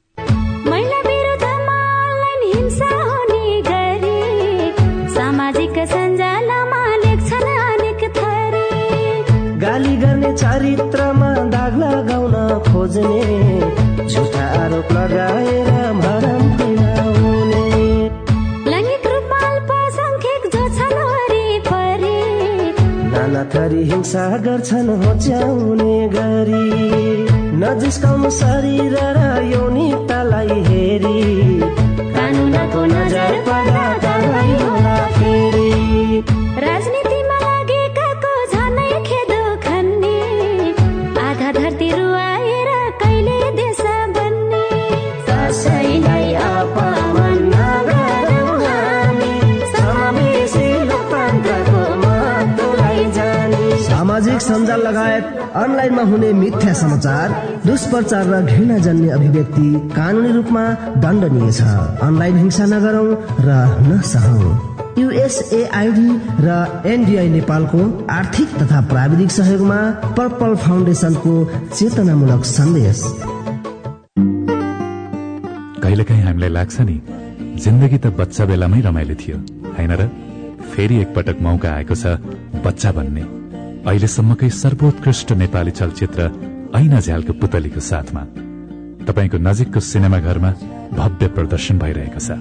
गाली 9.62 9.94
गर्ने 9.96 10.30
चरित्रमा 10.42 11.30
दाग 11.54 11.74
लगाउन 11.82 12.34
खोज्ने 12.68 13.20
झुटा 14.06 14.44
आरोप 14.62 14.92
लगाएर 14.92 15.70
भरम 16.02 16.42
फैलाउने 16.58 17.66
लैङ्गिक 18.70 19.06
रूपमा 19.12 19.38
अल्पसङ्ख्यक 19.50 20.42
जो 20.54 20.62
छन् 20.78 20.96
वरिपरि 21.10 22.18
नाना 23.14 23.44
थरी 23.54 23.82
हिंसा 23.92 24.24
गर्छन् 24.46 24.90
होच्याउने 25.04 25.94
गरी। 26.16 26.66
नजिस्काउनु 27.62 28.30
शरीर 28.42 28.94
र 29.16 29.20
यौनिकतालाई 29.52 30.62
हेरी। 30.68 31.61
कानुनको 32.52 32.80
नजर 32.86 33.32
पर्दा 33.46 33.81
अनलाइनमा 55.62 56.02
हुने 56.10 56.32
मिथ्या 56.32 56.72
समाचार 56.74 57.26
दुष्प्रचार 57.66 58.24
र 58.26 58.40
घृणा 58.42 58.78
जन्य 58.78 59.08
अभिव्यक्ति 59.10 59.68
कानूनी 59.96 60.30
रूपमा 60.32 60.64
दण्डनीय 61.02 61.50
छ। 61.52 61.62
अनलाइन 62.02 62.36
हिंसा 62.36 62.64
नगरौं 62.66 63.08
र 63.46 63.50
नसहौं। 63.88 64.52
युएसएआईडी 64.98 66.08
र 66.44 66.48
एनडिआई 66.86 67.28
नेपालको 67.28 67.80
आर्थिक 68.10 68.48
तथा 68.60 68.80
प्राविधिक 68.90 69.30
सहयोगमा 69.30 69.78
पर्पल 70.18 70.54
फाउन्डेसनको 70.64 71.34
चेतनामूलक 71.76 72.44
सन्देश। 72.44 73.02
कहिलेकाहीँ 75.82 76.24
हामीलाई 76.24 76.50
लाग्छ 76.50 76.80
नि 76.80 76.96
जिन्दगी 77.64 77.98
त 77.98 78.06
बच्चा 78.18 78.44
बेलामै 78.44 78.80
रमाइलो 78.80 79.14
थियो 79.14 79.36
होइन 79.76 79.92
र? 80.00 80.08
फेरि 80.72 80.96
एकपटक 81.00 81.36
मौका 81.42 81.68
आएको 81.72 81.94
छ 81.94 82.18
बच्चा 82.64 82.92
बन्ने। 82.92 83.41
अहिलेसम्मकै 83.82 84.48
सर्वोत्कृष्ट 84.54 85.32
नेपाली 85.34 85.70
चलचित्र 85.70 86.22
ऐना 86.74 87.00
झ्यालको 87.00 87.32
पुतलीको 87.40 87.80
साथमा 87.82 88.22
तपाईँको 89.06 89.38
नजिकको 89.42 89.80
सिनेमा 89.82 90.18
घरमा 90.20 90.50
भव्य 90.94 91.28
प्रदर्शन 91.36 91.78
भइरहेको 91.78 92.20
छ। 92.20 92.38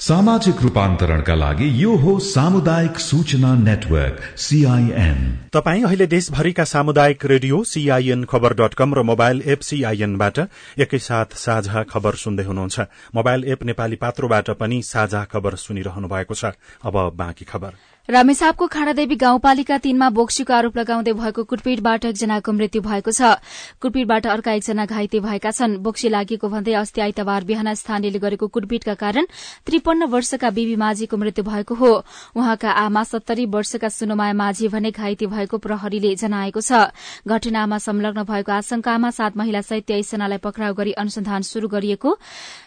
सामाजिक 0.00 0.62
रूपान्तरणका 0.62 1.34
लागि 1.34 1.68
यो 1.82 1.94
हो 1.96 2.18
सामुदायिक 2.24 2.98
सूचना 3.00 3.54
नेटवर्क 3.60 4.20
सीआईएन 4.38 5.18
तपाई 5.52 5.82
अहिले 5.82 6.06
देशभरिका 6.06 6.64
सामुदायिक 6.64 7.24
radio 7.26 7.62
CIN 7.64 8.24
Khabar 8.24 8.54
dot 8.54 8.74
com 8.74 8.94
र 8.94 9.02
मोबाइल 9.02 9.42
एप 9.46 9.60
सीआईएनबाट 9.60 10.38
एकैसाथ 10.78 11.36
साझा 11.36 11.82
खबर 11.90 12.14
सुन्दै 12.22 12.44
हुनुहुन्छ। 12.44 12.80
मोबाइल 13.14 13.44
एप 13.44 13.64
नेपाली 13.64 13.96
पात्रोबाट 13.96 14.50
पनि 14.60 14.80
साझा 14.84 15.24
खबर 15.32 15.54
सुनिरहनु 15.64 16.08
भएको 16.08 16.34
छ। 16.34 16.56
अब 16.84 16.94
बाँकी 17.16 17.44
खबर। 17.44 17.72
रामेसापको 18.08 18.66
खाडादेवी 18.66 19.16
गाउँपालिका 19.18 19.76
तीनमा 19.82 20.08
बोक्सीको 20.14 20.52
आरोप 20.54 20.76
लगाउँदै 20.78 21.12
भएको 21.12 21.42
कुटपिटबाट 21.42 22.04
एकजनाको 22.06 22.52
मृत्यु 22.52 22.82
भएको 22.82 23.10
छ। 23.10 23.42
कुटपिटबाट 23.82 24.26
अर्का 24.30 24.52
एकजना 24.52 24.84
घाइते 24.86 25.18
भएका 25.20 25.50
छन्। 25.50 25.82
बोक्सी 25.82 26.08
लागेको 26.14 26.46
भन्दै 26.46 26.72
अस्ति 26.78 27.00
आइतबार 27.02 27.44
बिहान 27.44 27.74
स्थानीयले 27.74 28.18
गरेको 28.22 28.46
कुटपिटका 28.46 28.94
कारण 28.94 29.26
त्रिपन्न 29.66 30.06
वर्षका 30.06 30.50
बीबी 30.54 30.76
माझीको 30.78 31.16
मृत्यु 31.18 31.44
भएको 31.44 31.74
हो। 31.74 31.90
उहाँका 32.38 32.70
आमा 32.70 33.02
सत्तरी 33.02 33.46
वर्षका 33.50 33.88
सुनमाया 33.90 34.38
माझी 34.38 34.68
भने 34.70 34.90
घाइते 34.94 35.26
भएको 35.26 35.58
प्रहरीले 35.58 36.14
जनाएको 36.14 36.60
छ। 36.62 36.94
घटनामा 37.26 37.78
संलग्न 37.82 38.22
भएको 38.22 38.52
आशंकामा 38.52 39.10
सात 39.10 39.36
महिला 39.36 39.60
सहित 39.66 39.84
तेइसजनालाई 39.86 40.38
पक्राउ 40.38 40.74
गरी 40.78 40.92
अनुसन्धान 40.94 41.42
शुरू 41.42 41.68
गरिएको 41.68 42.18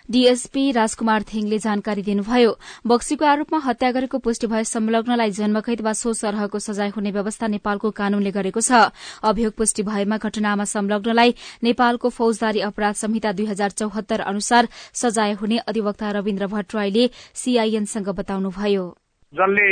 डीएसपी 0.10 0.72
राजकुमार 0.72 1.22
थेङले 1.30 1.58
जानकारी 1.60 2.02
दिनुभयो 2.02 2.52
बक्सीको 2.88 3.26
आरोपमा 3.26 3.60
हत्या 3.66 3.92
गरेको 3.92 4.18
पुष्टि 4.20 4.48
भए 4.48 4.64
संलग्नलाई 4.66 5.32
जन्मकैद 5.32 5.82
वा 5.82 5.94
सो 5.94 6.14
सरहको 6.14 6.60
सजाय 6.60 6.90
हुने 6.96 7.12
व्यवस्था 7.12 7.48
नेपालको 7.48 7.92
कानूनले 8.00 8.32
गरेको 8.32 8.62
छ। 8.62 8.90
अभियोग 9.24 9.54
पुष्टि 9.58 9.84
भएमा 9.86 10.18
घटनामा 10.20 10.66
संलग्नलाई 10.74 11.36
नेपालको 11.64 12.10
फौजदारी 12.10 12.60
अपराध 12.70 12.96
संहिता 13.04 13.32
दुई 13.34 13.46
हजार 13.46 13.70
चौहत्तर 13.82 14.20
अनुसार 14.34 14.68
सजाय 14.94 15.34
हुने 15.42 15.58
अधिवक्ता 15.70 16.12
रविन्द्र 16.18 16.48
भट्टराईले 16.48 17.06
सीआईएनसँग 17.36 18.10
बताउनुभयो। 18.18 18.88
जसले 19.34 19.66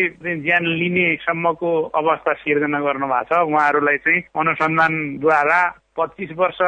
ज्यान 0.45 0.65
लिनेसम्मको 0.79 1.69
अवस्था 1.97 2.33
सिर्जना 2.45 2.79
गर्नु 2.79 3.07
भएको 3.09 3.25
छ 3.25 3.41
उहाँहरूलाई 3.49 3.97
चाहिँ 4.05 4.21
अनुसन्धानद्वारा 4.37 5.61
पच्चिस 5.97 6.31
वर्ष 6.37 6.59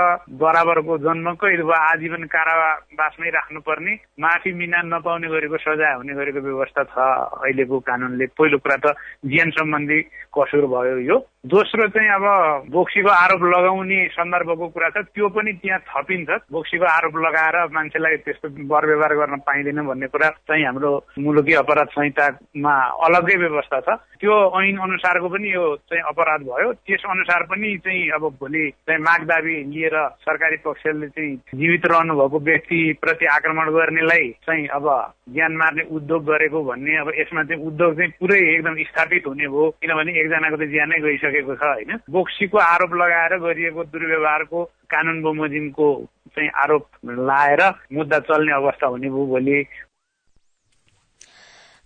बराबरको 0.41 0.97
जन्मकै 0.97 1.55
वा 1.61 1.77
आजीवन 1.91 2.23
कारावासमै 2.33 3.29
राख्नुपर्ने 3.29 3.93
माफी 4.19 4.51
मिना 4.53 4.81
नपाउने 4.85 5.27
गरेको 5.29 5.57
सजाय 5.57 5.93
हुने 5.95 6.13
गरेको 6.13 6.39
व्यवस्था 6.41 6.83
छ 6.83 6.97
अहिलेको 6.97 7.79
कानूनले। 7.79 8.25
पहिलो 8.33 8.57
कुरा 8.57 8.77
त 8.83 8.97
ज्यान 9.29 9.49
सम्बन्धी 9.53 9.99
कसुर 10.33 10.65
भयो 10.65 10.97
यो। 11.05 11.17
दोस्रो 11.47 11.87
चाहिँ 11.87 12.09
अब 12.11 12.67
बोक्सीको 12.67 13.09
आरोप 13.09 13.43
लगाउने 13.47 13.99
सन्दर्भको 14.11 14.67
कुरा 14.75 14.89
छ। 14.91 15.07
त्यो 15.15 15.27
पनि 15.31 15.51
त्यहाँ 15.63 15.79
थपिन्छ। 15.87 16.51
बोक्सीको 16.51 16.83
आरोप 16.83 17.15
लगाएर 17.15 17.55
मान्छेलाई 17.71 18.15
त्यस्तो 18.27 18.47
व्यवहार 18.59 19.13
गर्न 19.15 19.35
पाइँदैन 19.47 19.79
भन्ने 19.87 20.07
कुरा 20.11 20.29
चाहिँ 20.51 20.65
हाम्रो 20.67 20.91
मुलुकी 21.15 21.53
अपराध 21.63 21.87
संहितामा 21.95 22.73
अलग्गै 23.07 23.35
व्यवस्था 23.39 23.79
छ। 23.87 23.89
त्यो 24.19 24.35
ऐन 24.51 24.77
अनुसारको 24.83 25.27
पनि 25.31 25.47
यो 25.47 25.63
चाहिँ 25.87 26.03
अपराध 26.11 26.41
भयो। 26.43 26.73
त्यस 26.83 27.03
अनुसार 27.07 27.43
पनि 27.47 27.77
चाहिँ 27.87 28.09
अब 28.19 28.23
भोलि 28.35 28.63
चाहिँ 28.83 28.99
माग 28.99 29.23
दाबी 29.31 29.55
लिएर 29.71 29.95
सरकारी 30.27 30.57
पक्षले 30.59 31.07
चाहिँ 31.07 31.35
जीवित 31.55 31.85
रहनु 31.87 32.19
भएको 32.19 32.39
व्यक्ति 32.51 32.79
प्रति 32.99 33.25
आक्रमण 33.39 33.71
गर्नेलाई 33.79 34.27
चाहिँ 34.43 34.67
अब 34.75 34.91
ज्यान 35.31 35.55
मार्ने 35.55 35.87
उद्योग 35.87 36.21
गरेको 36.27 36.63
भन्ने 36.67 36.99
अब 36.99 37.11
यसमा 37.15 37.43
चाहिँ 37.47 37.63
उद्योग 37.63 37.95
चाहिँ 37.95 38.11
पुरै 38.19 38.39
एकदम 38.53 38.83
स्थापित 38.91 39.23
हुने 39.27 39.47
भयो 39.47 39.69
किनभने 39.79 40.19
एकजनाको 40.19 40.57
त 40.59 40.69
ज्यानै 40.75 40.99
गइसकेको 41.29 41.55
छ 41.55 41.63
होइन? 41.63 41.99
बोक्सीको 42.09 42.57
आरोप 42.57 42.93
लगाएर 42.93 43.37
गरिएको 43.39 43.83
दुर्व्यवहारको 43.83 44.63
कानुन 44.89 45.21
बमोजिमको 45.21 45.87
चाहिँ 46.35 46.49
आरोप 46.55 46.85
लाएर 47.05 47.61
मुद्दा 47.93 48.19
चल्ने 48.19 48.53
अवस्था 48.53 48.87
हुने 48.87 49.09
भयो 49.09 49.25
भोलि। 49.25 49.63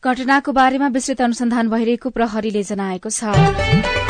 घटनाको 0.04 0.52
बारेमा 0.52 0.88
विस्तृत 0.88 1.22
अनुसन्धान 1.22 1.70
भइरहेको 1.70 2.10
प्रहरीले 2.10 2.64
जनाएको 2.64 3.10
छ। 3.10 4.03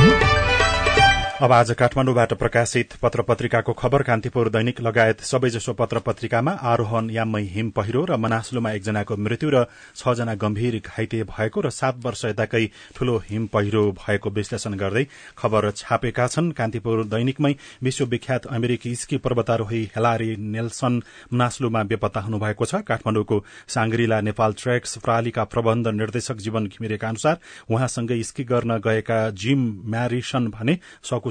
अब 1.44 1.52
आज 1.52 1.72
काठमाडौँबाट 1.72 2.34
प्रकाशित 2.34 2.94
पत्र 3.02 3.22
पत्रिकाको 3.22 3.74
खबर 3.74 4.02
कान्तिपुर 4.02 4.50
दैनिक 4.50 4.80
लगायत 4.82 5.22
सबैजसो 5.22 5.74
पत्र 5.74 6.00
पत्रिकामा 6.00 6.52
आरोहण 6.64 7.10
याममै 7.12 7.42
हिम 7.54 7.70
पहिरो 7.70 8.04
र 8.06 8.16
मनासलुमा 8.16 8.72
एकजनाको 8.72 9.18
मृत्यु 9.18 9.50
र 9.52 9.64
छजना 9.96 10.36
गम्भीर 10.40 10.80
घाइते 10.80 11.22
भएको 11.26 11.62
र 11.62 11.70
सात 11.70 12.00
वर्ष 12.06 12.24
यताकै 12.26 12.66
ठूलो 12.96 13.18
हिम 13.26 13.48
पहिरो 13.52 13.84
भएको 13.92 14.30
विश्लेषण 14.30 14.74
गर्दै 14.80 15.04
खबर 15.38 15.70
छापेका 15.72 16.28
छन्। 16.28 16.52
कान्तिपुर 16.54 17.04
दैनिकमै 17.12 17.54
विश्वविख्यात 17.84 18.46
अमेरिकी 18.48 18.96
स्की 18.96 19.18
पर्वतारोही 19.20 19.84
हेलारी 19.96 20.36
नेल्सन 20.56 21.02
मनासलुमा 21.34 21.84
बेपत्ता 21.92 22.22
हुनुभएको 22.22 22.66
छ। 22.66 22.82
काठमाडौँको 22.88 23.44
सांग्रिला 23.68 24.22
नेपाल 24.22 24.54
ट्रेक्स 24.64 24.98
प्रणालीका 25.04 25.44
प्रबन्ध 25.52 25.88
निर्देशक 26.00 26.38
जीवन 26.40 26.72
घिमिरेका 26.72 27.08
अनुसार 27.10 27.38
उहाँसँगै 27.68 28.22
स्की 28.32 28.44
गर्न 28.48 28.80
गएका 28.80 29.20
जिम 29.44 29.70
म्यारिसन 29.92 30.48
भने 30.56 30.80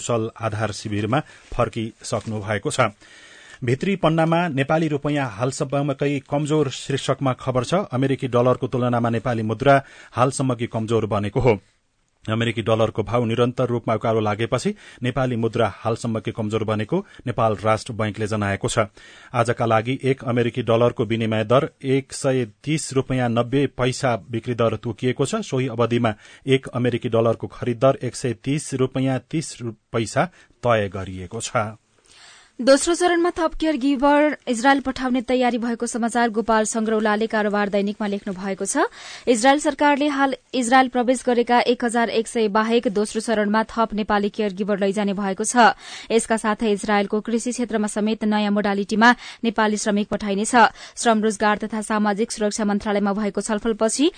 सकुशल 0.02 0.30
आधार 0.40 0.72
शिविरमा 0.72 1.18
फर्किसक्नु 1.54 2.40
भएको 2.40 2.70
छ। 2.70 2.90
भित्री 3.64 3.94
पन्नामा 3.96 4.48
नेपाली 4.48 4.88
रूपियाँ 4.88 5.28
हालसम्मकै 5.30 6.18
कमजोर 6.30 6.70
शीर्षकमा 6.70 7.32
खबर 7.32 7.64
छ। 7.64 7.74
अमेरिकी 7.92 8.28
डलरको 8.28 8.66
तुलनामा 8.66 9.10
नेपाली 9.10 9.42
मुद्रा 9.42 9.74
हालसम्मकी 10.12 10.66
कमजोर 10.66 11.06
बनेको 11.06 11.40
हो। 11.40 11.52
अमेरिकी 12.24 12.62
डलरको 12.62 13.02
भाव 13.02 13.24
निरन्तर 13.24 13.66
रूपमा 13.66 13.94
उकालो 13.94 14.20
लागेपछि 14.20 14.74
नेपाली 15.02 15.36
मुद्रा 15.36 15.68
हालसम्मकै 15.76 16.30
कमजोर 16.30 16.64
बनेको 16.64 16.98
नेपाल 17.26 17.56
राष्ट्र 17.64 17.92
बैंकले 17.92 18.26
जनाएको 18.26 18.68
छ। 18.68 18.86
आजका 19.34 19.66
लागि 19.66 19.98
एक 20.04 20.24
अमेरिकी 20.24 20.62
डलरको 20.62 21.04
विनिमय 21.04 21.44
दर 21.44 21.68
एक 21.82 22.12
सय 22.12 22.46
तीस 22.64 22.92
रूपियाँ 22.92 23.28
नब्बे 23.28 23.66
पैसा 23.74 24.16
बिक्री 24.30 24.54
दर 24.54 24.76
तोकिएको 24.78 25.26
छ। 25.26 25.42
सोही 25.42 25.68
अवधिमा 25.68 26.14
एक 26.46 26.68
अमेरिकी 26.70 27.08
डलरको 27.08 27.46
खरिद 27.48 27.78
दर 27.78 27.98
एक 28.02 28.16
सय 28.16 28.34
तीस 28.44 28.74
रूपियाँ 28.74 29.18
तीस 29.30 29.56
पैसा 29.92 30.24
तय 30.62 30.88
गरिएको 30.88 31.40
छ। 31.40 31.81
दोस्रो 32.62 32.94
चरणमा 32.94 33.30
थप 33.36 33.54
केयर 33.60 33.76
गिभर 33.82 34.36
इजरायल 34.48 34.80
पठाउने 34.80 35.20
तयारी 35.26 35.58
भएको 35.58 35.86
समाचार 35.86 36.28
गोपाल 36.30 36.64
संग्रौलाले 36.64 37.26
कारोबार 37.26 37.68
दैनिकमा 37.68 38.06
लेख्नु 38.06 38.32
भएको 38.34 38.64
छ। 38.64 38.86
इजरायल 39.26 39.58
सरकारले 39.58 40.06
हाल 40.08 40.34
इजरायल 40.54 40.88
प्रवेश 40.88 41.22
गरेका 41.26 41.58
एक 41.66 41.84
हजार 41.84 42.10
एक 42.12 42.28
सय 42.28 42.48
बाहेक 42.48 42.86
दोस्रो 42.94 43.20
चरणमा 43.20 43.62
थप 43.66 43.94
नेपाली 43.94 44.28
केयर 44.30 44.52
गिभर 44.54 44.78
लैजाने 44.78 45.12
भएको 45.12 45.44
छ। 45.44 45.74
यसका 46.06 46.36
साथै 46.36 46.70
इजरायलको 46.72 47.20
कृषि 47.20 47.50
क्षेत्रमा 47.50 47.88
समेत 47.88 48.24
नयाँ 48.30 48.52
मोडालिटीमा 48.52 49.10
नेपाली 49.42 49.76
श्रमिक 49.76 50.08
पठाइनेछ। 50.08 50.54
श्रम 51.02 51.22
रोजगार 51.22 51.58
तथा 51.66 51.82
सामाजिक 51.82 52.30
सुरक्षा 52.30 52.64
मन्त्रालयमा 52.64 53.12
भएको 53.12 53.40
छलफलपछि 53.42 54.10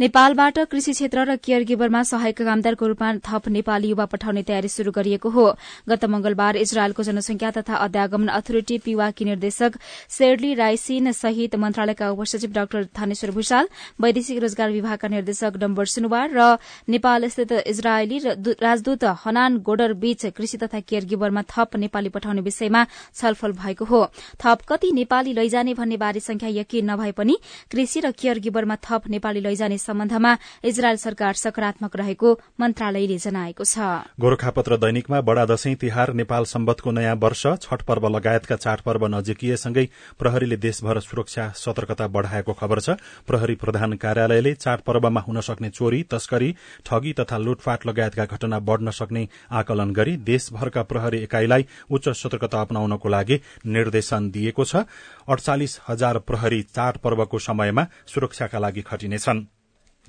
नेपालबाट 0.00 0.58
कृषि 0.72 0.92
क्षेत्र 0.96 1.28
र 1.28 1.36
केयर 1.36 1.68
गिभरमा 1.68 2.02
सहायक 2.06 2.40
कामदारको 2.40 2.86
रूपमा 2.86 3.12
थप 3.28 3.48
नेपाली 3.50 3.92
युवा 3.92 4.08
पठाउने 4.08 4.42
तयारी 4.48 4.68
शुरू 4.70 4.90
गरिएको 4.96 5.28
हो। 5.28 5.46
गत 5.84 6.04
मंगलबार 6.08 6.56
इजरायलको 6.64 7.02
जनसंख्या 7.04 7.50
तथा 7.60 7.88
अध्यागमन 7.90 8.28
अथोरिटी 8.30 8.78
पिवाकी 8.86 9.24
निर्देशक 9.24 9.78
शेरली 10.10 10.54
राइसिन 10.54 11.12
सहित 11.12 11.56
मन्त्रालयका 11.58 12.10
उपसचिव 12.10 12.50
डाक्टर 12.52 12.84
थानेश्वर 12.94 13.30
भूषाल 13.32 13.68
वैदेशिक 14.00 14.38
रोजगार 14.40 14.70
विभागका 14.70 15.08
निर्देशक 15.10 15.56
डम्बर 15.58 15.86
सुनुवार 15.88 16.30
र 16.30 16.56
नेपाल 16.88 17.28
स्थित 17.28 17.52
इजरायली 17.66 18.18
राजदूत 18.62 19.04
हनान 19.24 19.58
गोडर 19.66 19.92
बीच 19.98 20.26
कृषि 20.36 20.58
तथा 20.58 20.80
केयर 20.80 21.04
थप 21.50 21.76
नेपाली 21.76 22.08
पठाउने 22.08 22.40
विषयमा 22.42 22.84
छलफल 23.14 23.52
भएको 23.52 23.84
हो। 23.84 24.00
थप 24.38 24.58
कति 24.68 24.90
नेपाली 24.92 25.32
लैजाने 25.32 25.74
भन्ने 25.74 25.96
बारे 25.96 26.20
संख्या 26.20 26.48
यकिन 26.50 26.90
नभए 26.90 27.12
पनि 27.12 27.36
कृषि 27.72 28.00
र 28.00 28.10
केयर 28.12 28.38
गिभरमा 28.38 28.76
थप 28.84 29.08
नेपाली 29.10 29.40
लैजाने 29.40 29.78
सम्बन्धमा 29.80 30.36
इजरायल 30.64 30.96
सरकार 30.96 31.34
सकारात्मक 31.34 31.96
रहेको 31.96 32.32
मन्त्रालयले 32.60 33.18
जनाएको 33.18 33.64
छ। 33.64 33.78
गोर्खापत्र 34.20 34.76
दैनिकमा 34.78 35.20
बडा 35.22 35.44
दशैं 35.46 35.74
तिहार 35.76 36.12
नेपाल 36.14 36.44
सम्बतको 36.46 36.90
नयाँ 36.90 37.16
वर्ष 37.16 37.46
छठ 37.70 37.82
पर्व 37.82 38.08
लगायतका 38.08 38.56
चाडपर्व 38.56 39.06
नजिकिएसँगै 39.06 39.86
प्रहरीले 40.18 40.56
देशभर 40.58 41.00
सुरक्षा 41.00 41.48
सतर्कता 41.56 42.06
बढ़ाएको 42.08 42.52
खबर 42.52 42.80
छ। 42.80 42.90
प्रहरी 43.26 43.54
प्रधान 43.54 43.92
कार्यालयले 43.96 44.54
चाडपर्वमा 44.56 45.20
हुन 45.20 45.40
सक्ने 45.40 45.70
चोरी 45.70 46.02
तस्करी 46.10 46.54
ठगी 46.86 47.12
तथा 47.12 47.38
लुटफाट 47.38 47.86
लगायतका 47.86 48.24
घटना 48.26 48.58
बढ़न 48.60 48.90
सक्ने 48.90 49.26
आकलन 49.52 49.92
गरी 49.92 50.16
देशभरका 50.26 50.82
प्रहरी 50.82 51.18
एकाइलाई 51.20 51.66
उच्च 51.90 52.08
सतर्कता 52.16 52.60
अपनाउनको 52.60 53.08
लागि 53.08 53.40
निर्देशन 53.68 54.30
दिएको 54.30 54.64
छ। 54.64 54.84
अडचालिस 55.28 55.78
हजार 55.88 56.18
प्रहरी 56.26 56.62
चाडपर्वको 56.64 57.38
समयमा 57.38 57.86
सुरक्षाका 58.06 58.58
लागि 58.58 58.82
खटिनेछन्। 58.82 59.46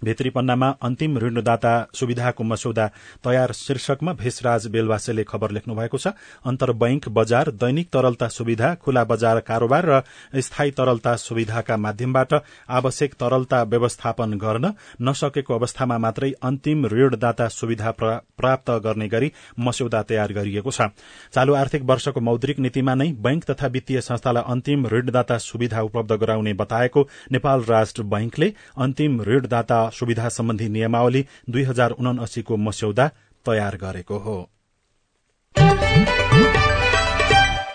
भित्री 0.03 0.29
पन्नामा 0.29 0.69
अन्तिम 0.81 1.17
ऋणदाता 1.17 1.73
सुविधाको 1.93 2.43
मस्यौदा 2.43 2.87
तयार 3.23 3.51
शीर्षकमा 3.53 4.13
भेषराज 4.13 4.67
बेलवासेले 4.67 5.23
खबर 5.23 5.51
लेख्नु 5.51 5.75
भएको 5.75 5.97
छ। 5.97 6.07
अन्तर 6.45 6.71
बैंक 6.73 7.09
बजार 7.09 7.51
दैनिक 7.53 7.89
तरलता 7.93 8.27
सुविधा 8.29 8.73
खुला 8.75 9.03
बजार 9.03 9.39
कारोबार 9.39 9.85
र 9.85 10.01
स्थायी 10.41 10.71
तरलता 10.71 11.15
सुविधाका 11.17 11.77
माध्यमबाट 11.77 12.33
आवश्यक 12.71 13.13
तरलता 13.13 13.61
व्यवस्थापन 13.63 14.33
गर्न 14.37 14.73
नसकेको 15.01 15.53
अवस्थामा 15.53 15.97
मात्रै 15.97 16.31
अन्तिम 16.43 16.85
ऋणदाता 16.87 17.47
सुविधा 17.49 17.91
प्राप्त 17.91 18.71
गर्ने 18.83 19.07
गरी 19.07 19.31
मस्यौदा 19.59 20.01
तयार 20.03 20.33
गरिएको 20.33 20.71
छ। 20.71 20.89
चालू 21.33 21.53
आर्थिक 21.53 21.83
वर्षको 21.83 22.19
मौद्रिक 22.21 22.59
नीतिमा 22.59 22.95
नै 22.95 23.11
बैंक 23.21 23.43
तथा 23.43 23.67
वित्तीय 23.67 24.01
संस्थालाई 24.01 24.43
अन्तिम 24.47 24.87
ऋणदाता 24.87 25.37
सुविधा 25.39 25.81
उपलब्ध 25.81 26.11
गराउने 26.15 26.53
बताएको 26.55 27.07
नेपाल 27.31 27.63
राष्ट्र 27.69 28.03
बैंकले 28.03 28.53
अन्तिम 28.77 29.21
ऋणदाता 29.21 29.79
सुविधा 29.91 30.29
सम्बन्धी 30.29 30.69
नियमावली 30.69 31.25
दुई 31.49 31.63
हजार 31.63 31.91
उनासीको 31.91 32.57
मस्यौदा 32.57 33.07
तयार 33.45 33.75
गरेको 33.75 34.17
हो। 34.17 34.37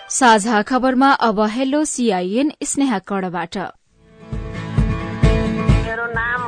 साझा 0.09 0.61
खबरमा 0.61 1.11
अब 1.11 1.39
हेलो 1.41 1.83
सीआईएन 1.85 2.51
स्नेहा 2.63 2.99
कडबाट 2.99 3.57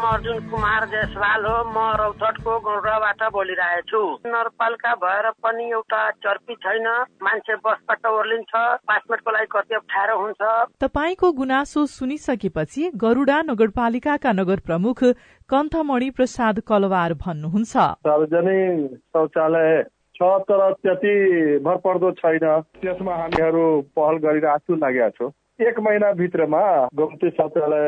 अर्जुन 0.09 0.39
कुमार 0.49 0.85
जयसवाल 0.91 1.45
हो 1.45 1.57
म 1.69 1.81
रौतहटको 1.99 2.53
गौरबाट 2.67 3.21
बोलिरहेको 3.33 3.81
छु 3.89 3.99
नगरपालिका 4.27 4.93
भएर 5.03 5.29
पनि 5.43 5.65
एउटा 5.71 5.99
चर्पी 6.25 6.55
छैन 6.63 6.87
मान्छे 7.23 7.55
बसबाट 7.65 8.05
ओर्लिन्छ 8.11 8.53
पाँच 8.89 9.03
मिनटको 9.11 9.31
लागि 9.31 9.47
कति 9.51 9.75
अप्ठ्यारो 9.75 10.15
हुन्छ। 10.21 10.41
तपाईँको 10.81 11.31
गुनासो 11.41 11.85
सुनिसकेपछि 11.93 12.89
गरूडा 12.97 13.41
नगरपालिकाका 13.51 14.31
नगर 14.33 14.59
प्रमुख 14.65 15.03
कन्थमणि 15.49 16.09
प्रसाद 16.17 16.59
कलवार 16.67 17.13
भन्नुहुन्छ। 17.21 17.73
सार्वजनिक 18.09 18.97
शौचालय 19.13 19.83
छ 20.15 20.31
तर 20.49 20.61
त्यति 20.83 21.13
भरपर्दो 21.65 22.11
छैन। 22.17 22.45
त्यसमा 22.81 23.13
हामीहरू 23.21 23.65
पहल 23.95 24.17
गरिरहेको 24.25 24.65
छु 24.65 24.79
लागेका 24.81 25.09
छौँ। 25.19 25.29
एक 25.61 25.79
महिना 25.79 26.11
भित्रमा 26.13 26.59
गोमती 26.95 27.29
शौचालय 27.29 27.87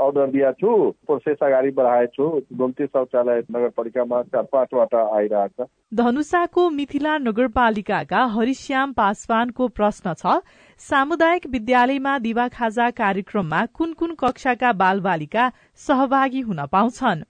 अर्डर 0.00 0.26
दिएको 0.26 0.52
छु। 0.52 0.90
प्रोसेस 1.06 1.42
अगाडि 1.42 1.70
बढाएको 1.70 2.12
छु। 2.16 2.56
गोमती 2.56 2.86
शौचालय 2.86 3.42
नगरपालिकामा 3.52 4.22
चार 4.32 4.42
पाँचवटा 4.52 5.00
आइरहेको 5.16 5.64
छ 5.64 5.68
धनुषाको 5.94 6.68
मिथिला 6.70 7.16
नगरपालिकाका 7.18 8.24
हरिश्याम 8.36 8.92
पासवानको 8.92 9.68
प्रश्न 9.68 10.14
छ 10.14 10.40
सामुदायिक 10.80 11.46
विद्यालयमा 11.46 12.18
दिवा 12.18 12.48
खाजा 12.56 12.88
कार्यक्रममा 13.02 13.64
कुन 13.76 13.92
कुन 13.92 14.14
कक्षाका 14.20 14.72
बालबालिका 14.80 15.50
सहभागी 15.80 16.40
हुन 16.40 16.66
पाउँछन्? 16.72 17.24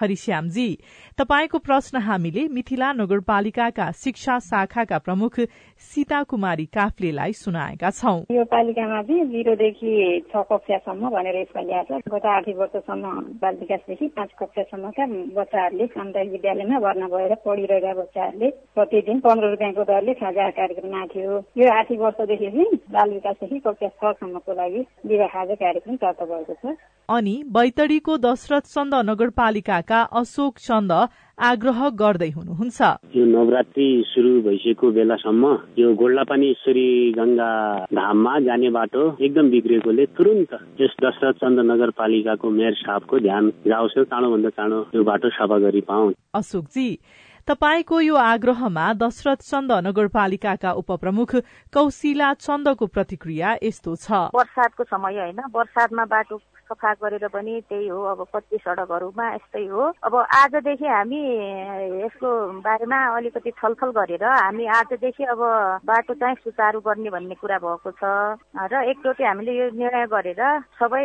हरिश्यामजी 0.00 0.68
तपाईँको 1.18 1.58
प्रश्न 1.60 1.98
हामीले 2.02 2.46
मिथिला 2.50 2.92
नगरपालिकाका 3.00 3.90
शिक्षा 4.02 4.38
शाखाका 4.40 4.98
प्रमुख 4.98 5.40
सीता 5.90 6.22
कुमारी 6.30 6.64
काफ्लेलाई 6.74 7.32
सुनाएका 7.34 7.90
छौं। 7.90 8.18
यो 8.32 8.44
पालिकामा 8.50 9.02
चाहिँ 9.02 9.24
जिरोदेखि 9.30 9.92
छ 10.30 10.42
कक्षासम्म 10.50 11.08
भनेर 11.10 11.36
यसमा 11.40 11.62
ल्याएको 11.62 12.00
छ। 12.00 12.12
गत 12.14 12.26
आर्थिक 12.26 12.56
वर्षसम्म 12.56 13.04
बाल 13.42 13.54
विकासदेखि 13.60 14.06
पाँच 14.16 14.30
कक्षासम्मका 14.40 15.06
बच्चाहरूले 15.38 15.86
सामुदायिक 15.86 16.30
विद्यालयमा 16.32 16.78
भर्ना 16.80 17.06
भएर 17.14 17.34
पढिरहेका 17.46 17.92
बच्चाहरूले 18.00 18.50
प्रतिदिन 18.76 19.20
पन्ध्र 19.20 19.50
रुपियाँको 19.50 19.84
दरले 19.90 20.14
खाजा 20.20 20.48
कार्यक्रम 20.60 20.94
आएको 21.00 21.38
यो 21.60 21.72
आर्थिक 21.78 22.00
वर्षदेखि 22.00 22.50
चाहिँ 22.50 22.80
बाल 22.92 23.10
विकासदेखि 23.10 23.58
कक्षा 23.66 23.88
छसम्मको 24.00 24.52
लागि 24.60 24.82
दिवा 25.08 25.26
खाजा 25.34 25.54
कार्यक्रम 25.64 25.96
चर्चा 25.96 26.24
भएको 26.24 26.54
छ। 26.62 26.76
अनि 27.08 27.34
बैतडीको 27.50 28.16
दशरथ 28.24 28.64
चन्द 28.70 28.94
नगरपालिकाका 29.90 30.18
अशोक 30.20 30.58
चन्द 30.58 30.92
आग्रह 31.38 31.88
गर्दै 31.98 32.30
हुनुहुन्छ। 32.30 32.80
यो 33.10 33.24
नवरात्रि 33.26 33.86
सुरु 34.06 34.30
भइसकेको 34.46 34.86
बेलासम्म 34.90 35.44
यो 35.78 35.94
गोल्लापानी 35.94 36.46
ईश्वरी 36.50 36.88
गंगा 37.18 37.50
धाममा 37.90 38.34
जाने 38.46 38.70
बाटो 38.70 39.02
एकदम 39.18 39.50
बिग्रिएकोले 39.50 40.06
तुरन्त 40.14 40.52
यस 40.80 40.94
दशरथ 41.02 41.34
चन्द 41.42 41.58
नगरपालिकाको 41.70 42.50
मेयर 42.50 42.74
साहबको 42.82 43.18
ध्यान 43.18 43.50
जाओस् 43.66 43.98
चाँडोभन्दा 44.04 44.50
चाँडो 44.50 44.78
यो 44.94 45.02
बाटो 45.02 45.28
सफा 45.30 45.58
गरी 45.58 45.80
पाउन् 45.90 46.14
अशोकजी 46.34 46.88
तपाईँको 47.48 48.00
यो 48.00 48.14
आग्रहमा 48.14 48.86
दशरथ 48.94 49.40
चन्द 49.42 49.72
नगरपालिकाका 49.86 50.70
उपप्रमुख 50.80 51.34
कौशिला 51.74 52.32
चन्दको 52.38 52.86
प्रतिक्रिया 52.86 53.56
यस्तो 53.62 53.96
छ। 53.96 54.30
बर्सातको 54.38 54.84
समय 54.86 55.18
होइन 55.18 55.40
बर्सातमा 55.50 56.04
बाटो 56.06 56.36
सफा 56.70 56.92
गरेर 57.02 57.26
पनि 57.34 57.60
त्यही 57.68 57.88
हो 57.88 58.02
अब 58.14 58.20
कच्ची 58.34 58.56
सडकहरूमा 58.62 59.26
यस्तै 59.34 59.66
हो। 59.66 59.82
अब 60.06 60.14
आजदेखि 60.16 60.86
हामी 60.86 61.20
यसको 62.06 62.30
बारेमा 62.62 62.98
अलिकति 63.16 63.50
छलफल 63.58 63.90
गरेर 63.98 64.24
हामी 64.24 64.66
आजदेखि 64.78 65.24
अब 65.34 65.40
बाटो 65.84 66.14
चाहिँ 66.14 66.36
सुचारू 66.44 66.80
गर्ने 66.80 67.10
भन्ने 67.10 67.34
कुरा 67.42 67.58
भएको 67.58 67.90
छ। 67.90 68.02
र 68.70 68.74
एकचोटि 68.90 69.24
हामीले 69.24 69.52
यो 69.52 69.66
निर्णय 69.74 70.06
गरेर 70.06 70.42
सबै 70.78 71.04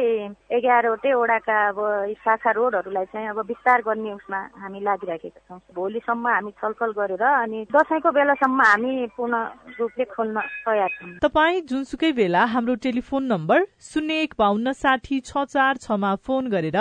एघारवटै 0.53 1.13
वडाका 1.15 1.57
अब 1.67 1.79
शाखा 2.21 2.51
रोडहरूलाई 2.51 3.05
चाहिँ 3.09 3.29
अब 3.29 3.39
विस्तार 3.47 3.81
गर्ने 3.87 4.11
उसमा 4.13 4.39
हामी 4.61 4.79
लागिराखेका 4.85 5.39
छौँ। 5.39 5.59
भोलिसम्म 5.73 6.27
हामी 6.27 6.51
छलफल 6.61 6.91
गरेर 6.99 7.23
अनि 7.23 7.65
दसैँको 7.73 8.11
बेलासम्म 8.11 8.61
हामी 8.61 8.93
पूर्ण 9.17 9.35
रूपले 9.79 10.05
खोल्न 10.13 10.37
तयार 10.65 10.89
छौँ। 10.95 11.17
तपाईँ 11.21 11.61
जुनसुकै 11.65 12.11
बेला 12.13 12.43
हाम्रो 12.53 12.75
टेलिफोन 12.85 13.23
नम्बर 13.25 13.65
शून्य 13.81 14.21
एक 14.21 14.33
बाहन्न 14.39 14.71
साठी 14.75 15.19
छ 15.21 15.45
चार 15.55 15.77
छमा 15.77 16.13
फोन 16.25 16.49
गरेर 16.49 16.77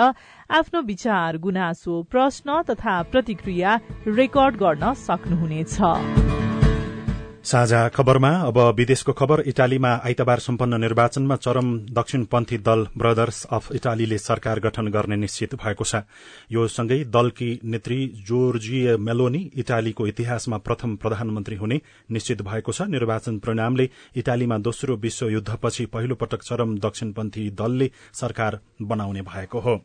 आफ्नो 0.51 0.81
विचार 0.83 1.37
गुनासो 1.39 2.01
प्रश्न 2.11 2.61
तथा 2.69 3.01
प्रतिक्रिया 3.11 3.79
रेकर्ड 4.19 4.55
गर्न 4.57 4.93
सक्नुहुनेछ। 5.07 6.24
साझा 7.45 7.87
खबरमा 7.87 8.29
अब 8.41 8.57
विदेशको 8.77 9.13
खबर 9.13 9.41
इटालीमा 9.47 9.89
आइतबार 10.05 10.39
सम्पन्न 10.39 10.79
निर्वाचनमा 10.81 11.35
चरम 11.35 11.67
दक्षिणपन्थी 11.93 12.57
दल 12.57 12.85
ब्रदर्स 12.97 13.43
अफ 13.47 13.71
इटालीले 13.71 14.17
सरकार 14.17 14.59
गठन 14.59 14.87
गर्ने 14.87 15.15
निश्चित 15.15 15.53
भएको 15.55 15.83
छ। 15.83 16.01
यो 16.51 16.67
सँगै 16.67 16.97
दलकी 17.13 17.49
नेत्री 17.63 17.99
जोर्जिय 18.25 18.95
मेलोनी 18.97 19.43
इटालीको 19.55 20.07
इतिहासमा 20.07 20.57
प्रथम 20.57 20.95
प्रधानमन्त्री 20.97 21.55
हुने 21.55 21.79
निश्चित 22.09 22.41
भएको 22.41 22.71
छ। 22.71 22.89
निर्वाचन 22.89 23.37
परिणामले 23.37 23.89
इटालीमा 24.15 24.57
दोस्रो 24.57 24.95
विश्वयुद्धपछि 24.97 25.85
पहिलो 25.85 26.15
पटक 26.15 26.41
चरम 26.41 26.77
दक्षिणपन्थी 26.79 27.49
दलले 27.53 27.91
सरकार 28.13 28.59
बनाउने 28.81 29.21
भएको 29.21 29.59
हो। 29.59 29.81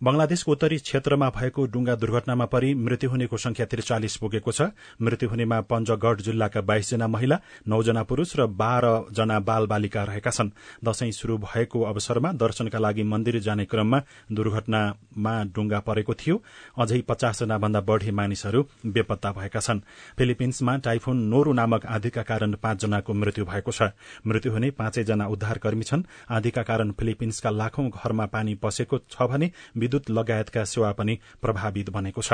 बंगलादेशको 0.00 0.52
उत्तरी 0.52 0.76
क्षेत्रमा 0.78 1.28
भएको 1.30 1.64
डुंगा 1.68 1.94
दुर्घटनामा 1.94 2.44
परि 2.48 2.72
मृत्यु 2.74 3.10
हुनेको 3.10 3.36
संख्या 3.36 3.66
त्रिचालिस 3.66 4.16
पुगेको 4.16 4.52
छ। 4.52 4.72
मृत्यु 4.96 5.28
हुनेमा 5.28 5.60
पञ्चगढ़ 5.68 6.20
जिल्लाका 6.20 6.60
बाइसजना 6.60 7.06
महिला 7.06 7.36
नौजना 7.68 8.02
पुरूष 8.02 8.32
र 8.36 8.46
बाह्र 8.48 9.12
जना 9.12 9.38
बाल 9.40 9.66
बालिका 9.66 10.04
रहेका 10.04 10.30
छन्। 10.30 10.50
दशैं 10.80 11.10
शुरू 11.12 11.36
भएको 11.38 11.82
अवसरमा 11.84 12.32
दर्शनका 12.32 12.78
लागि 12.78 13.02
मन्दिर 13.04 13.38
जाने 13.40 13.64
क्रममा 13.66 14.00
दुर्घटनामा 14.32 15.34
डुंगा 15.52 15.80
परेको 15.84 16.14
थियो। 16.16 16.36
अझै 16.80 17.00
पचासजना 17.04 17.58
भन्दा 17.58 17.80
बढ़ी 17.84 18.10
मानिसहरू 18.10 18.64
बेपत्ता 18.86 19.32
भएका 19.32 19.60
छन्। 19.60 19.84
फिलिपिन्समा 20.16 20.76
टाइफोन 20.80 21.16
नोरू 21.28 21.52
नामक 21.52 21.86
आँधीका 21.86 22.22
कारण 22.24 22.56
पाँचजनाको 22.56 23.12
मृत्यु 23.12 23.44
भएको 23.44 23.70
छ। 23.70 23.92
मृत्यु 24.24 24.52
हुने 24.52 24.70
पाँचैजना 24.80 25.26
उद्धारकर्मी 25.28 25.84
छन्। 25.84 26.08
आँधीका 26.30 26.62
कारण 26.62 26.92
फिलिपिन्सका 26.96 27.50
लाखौं 27.52 27.88
घरमा 27.90 28.26
पानी 28.32 28.54
पसेको 28.56 28.98
छ 29.04 29.28
भने 29.28 29.50
विद्युत 29.90 30.10
लगायतका 30.10 30.64
सेवा 30.64 30.92
पनि 30.92 31.18
प्रभावित 31.42 31.90
बनेको 31.90 32.22
छ। 32.22 32.32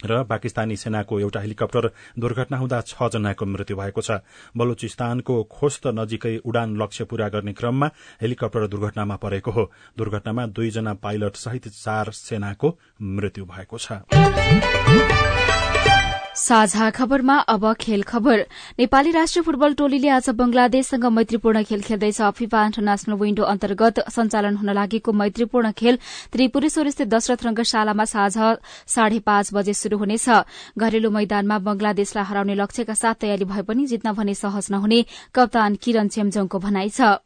र 0.00 0.24
पाकिस्तानी 0.24 0.76
सेनाको 0.76 1.20
एउटा 1.20 1.40
हेलिकप्टर 1.40 1.90
दुर्घटना 2.16 2.56
हुँदा 2.56 2.80
छ 2.80 3.08
जनाको 3.12 3.44
मृत्यु 3.46 3.76
भएको 3.76 4.00
छ। 4.00 4.24
बलुचिस्तानको 4.56 5.34
खोस्त 5.44 5.86
नजिकै 5.92 6.36
उडान 6.40 6.76
लक्ष्य 6.80 7.04
पूरा 7.04 7.28
गर्ने 7.28 7.52
क्रममा 7.52 7.90
हेलिकप्टर 8.22 8.66
दुर्घटनामा 8.66 9.16
परेको 9.20 9.50
हो। 9.50 9.64
दुर्घटनामा 9.98 10.46
दुईजना 10.56 10.94
पाइलट 11.04 11.36
सहित 11.36 11.68
चार 11.68 12.10
सेनाको 12.16 12.68
मृत्यु 12.96 13.44
भएको 13.44 13.76
छ। 13.76 14.00
साझा 16.36 16.88
खबरमा 16.90 17.36
अब 17.50 17.72
खेल 17.80 18.02
खबर। 18.02 18.40
नेपाली 18.78 19.10
राष्ट्रिय 19.10 19.42
फुटबल 19.42 19.72
टोलीले 19.74 20.08
आज 20.08 20.28
बंगलादेशसँग 20.30 21.04
मैत्रीपूर्ण 21.06 21.62
खेल 21.62 21.80
खेल्दैछ। 21.82 22.20
फिफा 22.38 22.64
इन्टरनेशनल 22.66 23.14
विन्डो 23.18 23.42
अन्तर्गत 23.44 23.98
सञ्चालन 24.08 24.56
हुन 24.56 24.70
लागेको 24.70 25.12
मैत्रीपूर्ण 25.12 25.70
खेल 25.72 25.98
त्रिपुरेश्वर 26.32 26.90
स्थित 26.90 27.08
दशरथ 27.08 27.44
रंगशालामा 27.46 28.04
साँझ 28.04 28.36
साढे 28.86 29.18
पाँच 29.26 29.50
बजे 29.54 29.74
शुरू 29.74 29.98
हुनेछ। 29.98 30.28
घरेलु 30.78 31.10
मैदानमा 31.10 31.58
बंगलादेशलाई 31.58 32.24
हराउने 32.24 32.54
लक्ष्यका 32.54 32.94
साथ 32.94 33.14
तयारी 33.20 33.44
भए 33.44 33.62
पनि 33.66 33.86
जित्न 33.86 34.12
भने 34.14 34.34
सहज 34.34 34.68
नहुने 34.70 35.04
कप्तान 35.34 35.74
किरण 35.82 36.08
चेम्जोङको 36.08 36.58
भनाइ 36.58 36.88
छ। 36.90 37.18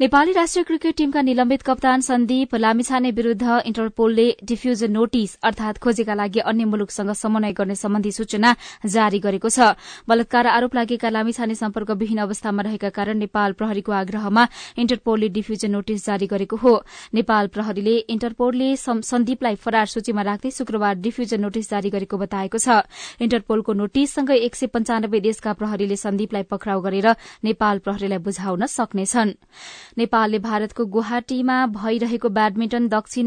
नेपाली 0.00 0.32
राष्ट्रिय 0.32 0.64
क्रिकेट 0.64 0.96
टीमका 0.96 1.20
निलम्बित 1.20 1.62
कप्तान 1.62 2.00
सन्दीप 2.00 2.54
लामिछाने 2.56 3.10
विरूद्ध 3.12 3.60
इन्टरपोलले 3.66 4.26
डिफ्यूजन 4.44 4.92
नोटिस 4.92 5.36
अर्थात 5.44 5.78
खोजेका 5.78 6.14
लागि 6.14 6.40
अन्य 6.40 6.64
मुलुकसँग 6.64 7.12
समन्वय 7.12 7.52
गर्ने 7.52 7.74
सम्बन्धी 7.76 8.12
सूचना 8.12 8.37
जारी 8.40 9.18
गरेको 9.18 9.48
छ। 9.48 9.74
बलात्कार 10.08 10.46
आरोप 10.48 10.74
लागेका 10.74 11.08
लामिछाने 11.08 11.54
सम्पर्कविहीन 11.54 12.18
अवस्थामा 12.18 12.62
रहेका 12.62 12.90
कारण 12.90 13.16
नेपाल 13.18 13.52
प्रहरीको 13.52 13.92
आग्रहमा 13.92 14.44
इन्टरपोलले 14.78 15.28
डिफ्यूजन 15.28 15.70
नोटिस 15.70 16.06
जारी 16.06 16.26
गरेको 16.26 16.56
हो। 16.56 16.74
नेपाल 17.14 17.46
प्रहरीले 17.48 17.96
इन्टरपोलले 18.08 18.68
सन्दीपलाई 18.76 19.54
फरार 19.56 19.86
सूचीमा 19.88 20.22
राख्दै 20.22 20.50
शुक्रबार 20.50 20.94
डिफ्यूजन 21.00 21.40
नोटिस 21.40 21.70
जारी 21.70 21.90
गरेको 21.90 22.16
बताएको 22.18 22.58
छ। 22.58 22.68
इन्टरपोलको 23.20 23.72
नोटिससँगै 23.72 24.36
एक 24.38 24.54
सय 24.54 24.66
पञ्चानब्बे 24.68 25.20
देशका 25.20 25.52
प्रहरीले 25.52 25.96
सन्दीपलाई 25.96 26.42
पक्राउ 26.48 26.80
गरेर 26.80 27.08
नेपाल 27.44 27.78
प्रहरीलाई 27.78 28.18
बुझाउन 28.18 28.66
सक्नेछन्। 28.68 29.34
नेपालले 29.98 30.38
भारतको 30.38 30.84
गुवाहाटीमा 30.86 31.56
भइरहेको 31.74 32.28
ब्याडमिन्टन 32.28 32.88
दक्षिण 32.88 33.26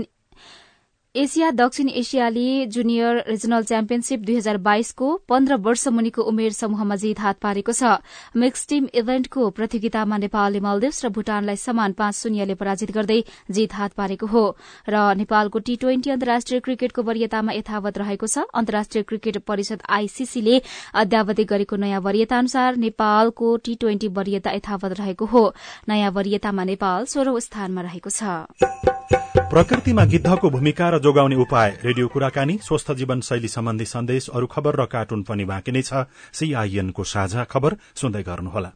एसिया 1.15 1.49
दक्षिण 1.51 1.87
एसियाली 1.89 2.65
जुनियर 2.71 3.17
रिजनल 3.27 3.63
च्याम्पियनशीप 3.63 4.19
दुई 4.19 4.35
हजार 4.35 4.57
बाइसको 4.57 5.07
पन्ध्र 5.29 5.55
वर्ष 5.63 5.87
मुनिको 5.87 6.21
उमेर 6.23 6.51
समूहमा 6.51 6.95
जीत 6.95 7.19
हात 7.19 7.37
पारेको 7.37 7.71
छ। 7.71 7.99
मिक्स 8.39 8.67
टीम 8.67 8.87
इभेन्टको 8.95 9.49
प्रतियोगितामा 9.51 10.17
नेपालले 10.17 10.59
मालदिव्स 10.59 11.03
र 11.05 11.09
भूटानलाई 11.09 11.55
समान 11.57 11.93
पाँच 11.99 12.15
शून्यले 12.15 12.55
पराजित 12.55 12.91
गर्दै 12.91 13.19
जीत 13.51 13.73
हात 13.73 13.91
पारेको 13.93 14.25
हो। 14.25 14.45
र 14.87 15.03
नेपालको 15.19 15.59
टी 15.59 15.75
ट्वेन्टी 15.83 16.09
अन्तर्राष्ट्रिय 16.11 16.59
क्रिकेटको 16.61 17.03
वरियतामा 17.03 17.51
यथावत 17.59 17.97
रहेको 17.97 18.27
छ। 18.27 18.47
अन्तर्राष्ट्रिय 18.55 19.03
क्रिकेट 19.03 19.43
परिषद 19.43 19.83
आईसीसीले 19.91 20.61
अद्यावधि 20.95 21.43
गरेको 21.43 21.75
नयाँ 21.75 22.01
वरियता 22.07 22.39
अनुसार 22.39 22.79
नेपालको 22.87 23.55
टी 23.59 23.75
ट्वेन्टी 23.83 24.07
वरियता 24.15 24.55
यथावत 24.55 24.99
रहेको 25.03 25.25
हो। 25.27 25.43
नयाँ 25.91 26.11
वरियतामा 26.15 26.63
नेपाल 26.71 27.05
सोह्रौं 27.11 27.39
स्थानमा 27.41 27.81
रहेको 27.83 28.09
छ। 28.15 29.40
प्रकृतिमा 29.51 30.03
गिद्धको 30.05 30.49
भूमिका 30.49 30.89
र 30.89 30.97
जोगाउने 30.99 31.35
उपाय 31.35 31.69
रेडियो 31.83 32.07
कुराकानी 32.07 32.53
स्वस्थ 32.63 32.91
जीवन 32.91 33.21
शैली 33.21 33.47
सम्बन्धी 33.47 33.85
सन्देश 33.85 34.27
अरू 34.29 34.47
खबर 34.47 34.75
र 34.75 34.85
कार्टुन 34.85 35.23
पनि 35.23 35.45
बाँकी 35.45 35.71
नै 35.71 35.81
छ। 35.81 36.07
सीआईएनको 36.31 37.03
साझा 37.03 37.43
खबर 37.43 37.75
सुन्दै 37.95 38.23
गर्नुहोला। 38.23 38.71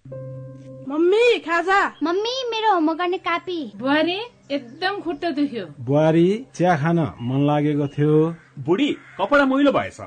मम्मी 0.92 1.40
खाजा। 1.40 1.80
मम्मी 2.04 2.36
मेरो 2.52 2.74
होमवर्क 2.74 3.00
गर्ने 3.00 3.18
कापी। 3.24 3.60
बुहारी 3.80 4.20
एकदम 4.52 5.00
खुट्टा 5.00 5.30
दुख्यो। 5.32 5.66
बुहारी 5.80 6.28
चिया 6.56 6.76
खान 6.76 7.00
मन 7.24 7.48
लागेको 7.48 7.88
थियो। 7.88 8.36
बुढी 8.60 8.90
कपडा 9.16 9.46
मैलो 9.46 9.72
भएछ। 9.72 10.00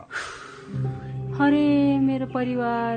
अरे 1.41 1.65
मेरो 1.99 2.27
परिवार 2.27 2.97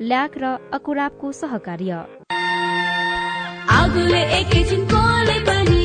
ल्याक 0.00 0.36
र 0.40 0.44
अकुराबको 0.72 1.30
सहकार्य 1.38 1.92
आगोले 3.68 4.22
एकैछिन 4.36 4.84
कोले 4.92 5.36
पनि 5.44 5.80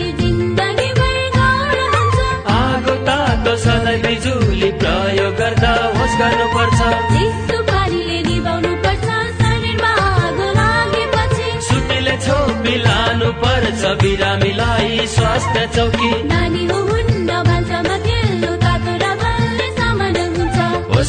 गाउनुहुन्छ। 0.56 2.20
आगो 2.54 2.96
तातो 3.08 3.56
सधैँ 3.64 3.98
बिजुली 4.06 4.72
प्रयोग 4.80 5.34
गर्दा 5.40 5.74
होस 5.98 6.14
गर्नुपर्छ 6.22 6.80
चिसो 7.12 7.58
पानीले 7.68 8.20
निभाउनुपर्छ, 8.30 9.08
शरीरमा 9.42 9.92
आगो 10.24 10.48
लागेपछि। 10.60 11.48
सुतीले 11.68 12.16
छोपी 12.26 12.76
लानु 12.88 13.30
पर्छ 13.44 13.82
बिरामीलाई 14.02 15.08
स्वास्थ्य 15.16 15.68
चौकी 15.76 16.12
नानी 16.32 16.64
हो 16.72 16.80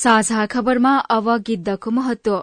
साझा 0.00 0.44
खबरमा 0.46 0.96
अब 1.10 1.26
गिद्धको 1.46 1.90
महत्व 1.90 2.36